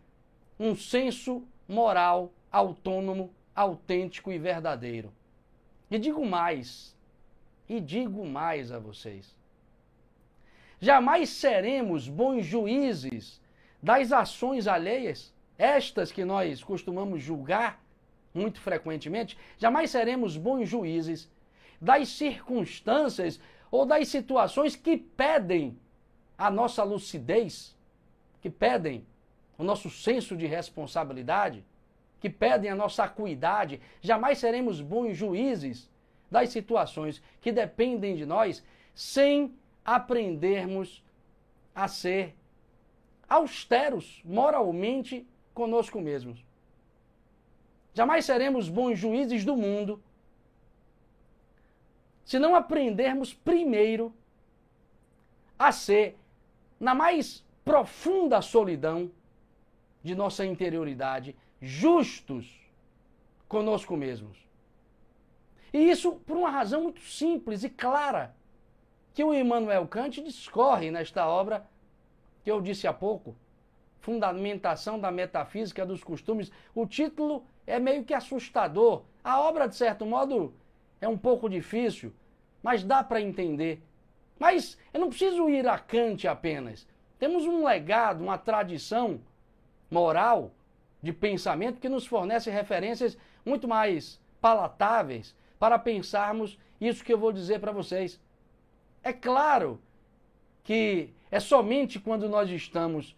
um 0.58 0.74
senso 0.78 1.46
moral 1.68 2.32
autônomo, 2.50 3.34
autêntico 3.54 4.32
e 4.32 4.38
verdadeiro. 4.38 5.12
E 5.92 6.00
digo 6.00 6.26
mais, 6.26 6.96
e 7.68 7.82
digo 7.82 8.26
mais 8.26 8.72
a 8.72 8.80
vocês. 8.80 9.36
Jamais 10.80 11.32
seremos 11.32 12.08
bons 12.08 12.46
juízes 12.46 13.42
das 13.84 14.14
ações 14.14 14.66
alheias, 14.66 15.34
estas 15.58 16.14
que 16.14 16.24
nós 16.24 16.64
costumamos 16.64 17.22
julgar 17.22 17.84
muito 18.34 18.62
frequentemente, 18.62 19.38
jamais 19.58 19.92
seremos 19.92 20.38
bons 20.38 20.70
juízes 20.70 21.30
das 21.82 22.08
circunstâncias 22.08 23.38
ou 23.70 23.86
das 23.86 24.08
situações 24.08 24.78
que 24.78 24.96
pedem 24.96 25.78
a 26.40 26.50
nossa 26.50 26.84
lucidez, 26.84 27.76
que 28.42 28.50
pedem 28.50 29.06
o 29.58 29.64
nosso 29.64 29.90
senso 29.90 30.38
de 30.38 30.48
responsabilidade, 30.48 31.66
que 32.22 32.30
pedem 32.30 32.72
a 32.72 32.76
nossa 32.76 33.04
acuidade, 33.04 33.82
jamais 34.02 34.38
seremos 34.38 34.80
bons 34.80 35.18
juízes 35.18 35.90
das 36.32 36.50
situações 36.50 37.22
que 37.42 37.52
dependem 37.52 38.16
de 38.16 38.26
nós 38.26 38.64
sem 38.96 39.54
aprendermos 39.84 41.04
a 41.76 41.90
ser 41.90 42.34
austeros 43.28 44.22
moralmente 44.24 45.28
conosco 45.54 46.00
mesmos. 46.00 46.44
Jamais 47.94 48.24
seremos 48.24 48.70
bons 48.70 48.98
juízes 48.98 49.44
do 49.44 49.58
mundo 49.58 50.02
se 52.24 52.40
não 52.40 52.56
aprendermos 52.56 53.34
primeiro 53.34 54.14
a 55.58 55.72
ser 55.72 56.19
na 56.80 56.96
mais 56.96 57.46
profunda 57.64 58.42
solidão 58.42 59.12
de 60.02 60.16
nossa 60.16 60.46
interioridade, 60.46 61.36
justos 61.62 62.48
conosco 63.48 63.98
mesmos. 63.98 64.38
E 65.74 65.90
isso 65.90 66.14
por 66.14 66.38
uma 66.38 66.50
razão 66.50 66.84
muito 66.84 67.02
simples 67.02 67.64
e 67.64 67.70
clara, 67.70 68.36
que 69.14 69.24
o 69.24 69.34
Immanuel 69.34 69.88
Kant 69.88 70.22
discorre 70.22 70.90
nesta 70.90 71.28
obra 71.28 71.68
que 72.44 72.52
eu 72.52 72.62
disse 72.62 72.88
há 72.88 72.94
pouco, 72.94 73.36
Fundamentação 74.00 75.00
da 75.00 75.12
Metafísica 75.12 75.86
dos 75.86 76.04
Costumes, 76.04 76.52
o 76.74 76.88
título 76.88 77.44
é 77.68 77.80
meio 77.80 78.04
que 78.06 78.14
assustador. 78.14 79.04
A 79.24 79.42
obra, 79.42 79.68
de 79.68 79.76
certo 79.76 80.06
modo, 80.06 80.54
é 81.02 81.08
um 81.08 81.18
pouco 81.18 81.50
difícil, 81.50 82.14
mas 82.64 82.84
dá 82.84 83.04
para 83.04 83.22
entender. 83.22 83.84
Mas 84.40 84.78
eu 84.94 85.02
não 85.02 85.10
preciso 85.10 85.50
ir 85.50 85.68
a 85.68 85.78
Kant 85.78 86.26
apenas. 86.26 86.88
Temos 87.20 87.46
um 87.46 87.66
legado, 87.66 88.24
uma 88.24 88.38
tradição 88.38 89.20
moral 89.92 90.52
de 91.04 91.12
pensamento 91.12 91.80
que 91.80 91.90
nos 91.90 92.08
fornece 92.08 92.50
referências 92.50 93.18
muito 93.46 93.68
mais 93.68 94.20
palatáveis 94.40 95.36
para 95.60 95.78
pensarmos 95.78 96.58
isso 96.80 97.04
que 97.04 97.12
eu 97.12 97.18
vou 97.18 97.34
dizer 97.34 97.60
para 97.60 97.74
vocês. 97.74 98.20
É 99.04 99.12
claro 99.12 99.82
que 100.64 101.10
é 101.30 101.40
somente 101.40 102.00
quando 102.00 102.30
nós 102.30 102.50
estamos 102.50 103.16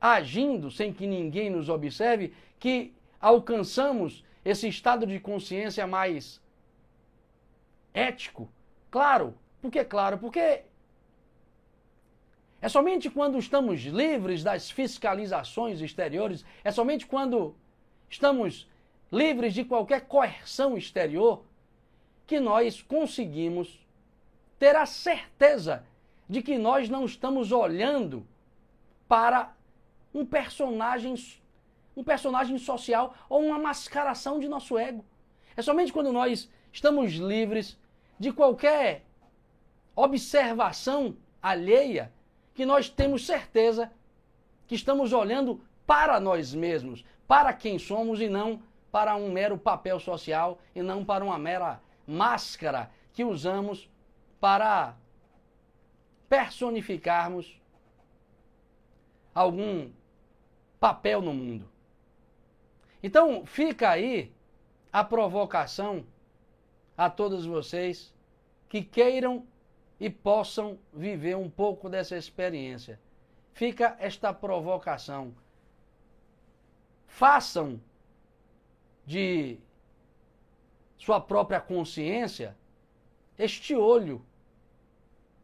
agindo 0.00 0.70
sem 0.70 0.92
que 0.92 1.06
ninguém 1.06 1.50
nos 1.50 1.68
observe 1.68 2.32
que 2.58 2.94
alcançamos 3.20 4.24
esse 4.44 4.68
estado 4.68 5.06
de 5.06 5.18
consciência 5.18 5.86
mais 5.86 6.40
ético. 7.92 8.48
Claro, 8.90 9.34
por 9.66 9.72
que 9.72 9.84
claro? 9.84 10.18
Porque 10.18 10.62
é 12.60 12.68
somente 12.68 13.10
quando 13.10 13.38
estamos 13.38 13.80
livres 13.82 14.42
das 14.42 14.70
fiscalizações 14.70 15.80
exteriores, 15.80 16.44
é 16.62 16.70
somente 16.70 17.06
quando 17.06 17.54
estamos 18.08 18.68
livres 19.10 19.54
de 19.54 19.64
qualquer 19.64 20.02
coerção 20.02 20.76
exterior 20.76 21.44
que 22.26 22.38
nós 22.38 22.80
conseguimos 22.80 23.84
ter 24.58 24.74
a 24.76 24.86
certeza 24.86 25.84
de 26.28 26.42
que 26.42 26.56
nós 26.56 26.88
não 26.88 27.04
estamos 27.04 27.52
olhando 27.52 28.26
para 29.08 29.54
um 30.14 30.24
personagem 30.24 31.14
um 31.96 32.04
personagem 32.04 32.58
social 32.58 33.14
ou 33.26 33.42
uma 33.42 33.58
mascaração 33.58 34.38
de 34.38 34.48
nosso 34.48 34.76
ego. 34.76 35.02
É 35.56 35.62
somente 35.62 35.90
quando 35.90 36.12
nós 36.12 36.50
estamos 36.70 37.14
livres 37.14 37.78
de 38.18 38.30
qualquer 38.32 39.06
observação 39.96 41.16
alheia 41.42 42.12
que 42.54 42.66
nós 42.66 42.88
temos 42.90 43.24
certeza 43.24 43.90
que 44.66 44.74
estamos 44.74 45.12
olhando 45.12 45.60
para 45.86 46.20
nós 46.20 46.54
mesmos, 46.54 47.04
para 47.26 47.52
quem 47.52 47.78
somos 47.78 48.20
e 48.20 48.28
não 48.28 48.62
para 48.92 49.16
um 49.16 49.32
mero 49.32 49.56
papel 49.56 49.98
social 49.98 50.58
e 50.74 50.82
não 50.82 51.04
para 51.04 51.24
uma 51.24 51.38
mera 51.38 51.80
máscara 52.06 52.90
que 53.12 53.24
usamos 53.24 53.90
para 54.38 54.94
personificarmos 56.28 57.60
algum 59.34 59.90
papel 60.78 61.20
no 61.20 61.32
mundo. 61.32 61.68
Então, 63.02 63.44
fica 63.46 63.90
aí 63.90 64.32
a 64.92 65.04
provocação 65.04 66.04
a 66.96 67.10
todos 67.10 67.44
vocês 67.44 68.14
que 68.68 68.82
queiram 68.82 69.46
e 69.98 70.10
possam 70.10 70.78
viver 70.92 71.36
um 71.36 71.48
pouco 71.48 71.88
dessa 71.88 72.16
experiência. 72.16 73.00
Fica 73.52 73.96
esta 73.98 74.32
provocação. 74.32 75.34
Façam 77.06 77.80
de 79.06 79.58
sua 80.98 81.20
própria 81.20 81.60
consciência 81.60 82.56
este 83.38 83.74
olho 83.74 84.24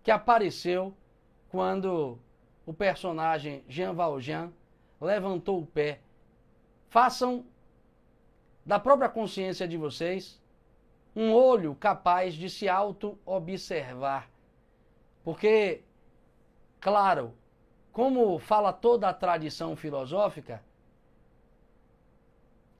que 0.02 0.10
apareceu 0.10 0.94
quando 1.48 2.18
o 2.66 2.72
personagem 2.72 3.64
Jean 3.68 3.92
Valjean 3.92 4.52
levantou 5.00 5.60
o 5.60 5.66
pé. 5.66 6.00
Façam 6.88 7.44
da 8.64 8.78
própria 8.78 9.08
consciência 9.08 9.66
de 9.66 9.76
vocês 9.76 10.40
um 11.14 11.32
olho 11.32 11.74
capaz 11.74 12.34
de 12.34 12.48
se 12.48 12.68
auto-observar. 12.68 14.31
Porque, 15.24 15.82
claro, 16.80 17.34
como 17.92 18.38
fala 18.38 18.72
toda 18.72 19.08
a 19.08 19.14
tradição 19.14 19.76
filosófica, 19.76 20.62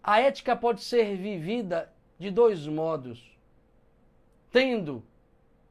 a 0.03 0.21
ética 0.21 0.57
pode 0.57 0.83
ser 0.83 1.17
vivida 1.17 1.93
de 2.19 2.31
dois 2.31 2.67
modos: 2.67 3.39
tendo 4.51 5.05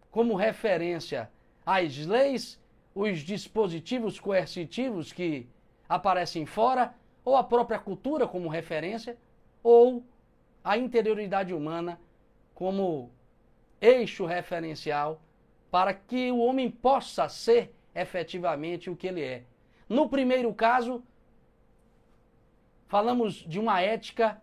como 0.09 0.35
referência 0.35 1.29
as 1.65 1.97
leis, 2.05 2.59
os 2.95 3.19
dispositivos 3.19 4.19
coercitivos 4.19 5.11
que 5.11 5.47
aparecem 5.87 6.45
fora, 6.45 6.93
ou 7.23 7.35
a 7.35 7.43
própria 7.43 7.79
cultura 7.79 8.27
como 8.27 8.49
referência, 8.49 9.17
ou 9.61 10.03
a 10.63 10.77
interioridade 10.77 11.53
humana 11.53 11.99
como 12.53 13.11
eixo 13.79 14.25
referencial 14.25 15.21
para 15.71 15.93
que 15.93 16.29
o 16.29 16.39
homem 16.39 16.69
possa 16.69 17.29
ser 17.29 17.73
efetivamente 17.95 18.89
o 18.89 18.95
que 18.95 19.07
ele 19.07 19.23
é. 19.23 19.45
No 19.87 20.09
primeiro 20.09 20.53
caso, 20.53 21.01
falamos 22.87 23.35
de 23.35 23.57
uma 23.57 23.81
ética 23.81 24.41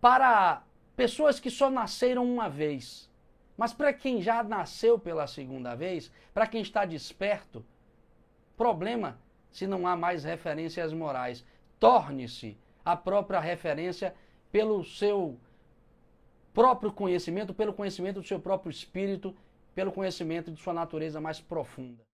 para 0.00 0.64
pessoas 0.96 1.38
que 1.38 1.50
só 1.50 1.70
nasceram 1.70 2.24
uma 2.24 2.48
vez. 2.48 3.08
Mas 3.56 3.72
para 3.72 3.92
quem 3.92 4.20
já 4.20 4.42
nasceu 4.42 4.98
pela 4.98 5.26
segunda 5.26 5.74
vez, 5.74 6.12
para 6.34 6.46
quem 6.46 6.60
está 6.60 6.84
desperto, 6.84 7.64
problema 8.56 9.18
se 9.50 9.66
não 9.66 9.86
há 9.86 9.96
mais 9.96 10.24
referências 10.24 10.92
morais. 10.92 11.44
Torne-se 11.78 12.58
a 12.84 12.96
própria 12.96 13.40
referência 13.40 14.14
pelo 14.50 14.84
seu 14.84 15.38
próprio 16.58 16.90
conhecimento, 16.90 17.54
pelo 17.54 17.72
conhecimento 17.72 18.20
do 18.20 18.26
seu 18.26 18.40
próprio 18.40 18.68
espírito, 18.68 19.32
pelo 19.76 19.92
conhecimento 19.92 20.50
de 20.50 20.60
sua 20.60 20.74
natureza 20.74 21.20
mais 21.20 21.40
profunda. 21.40 22.07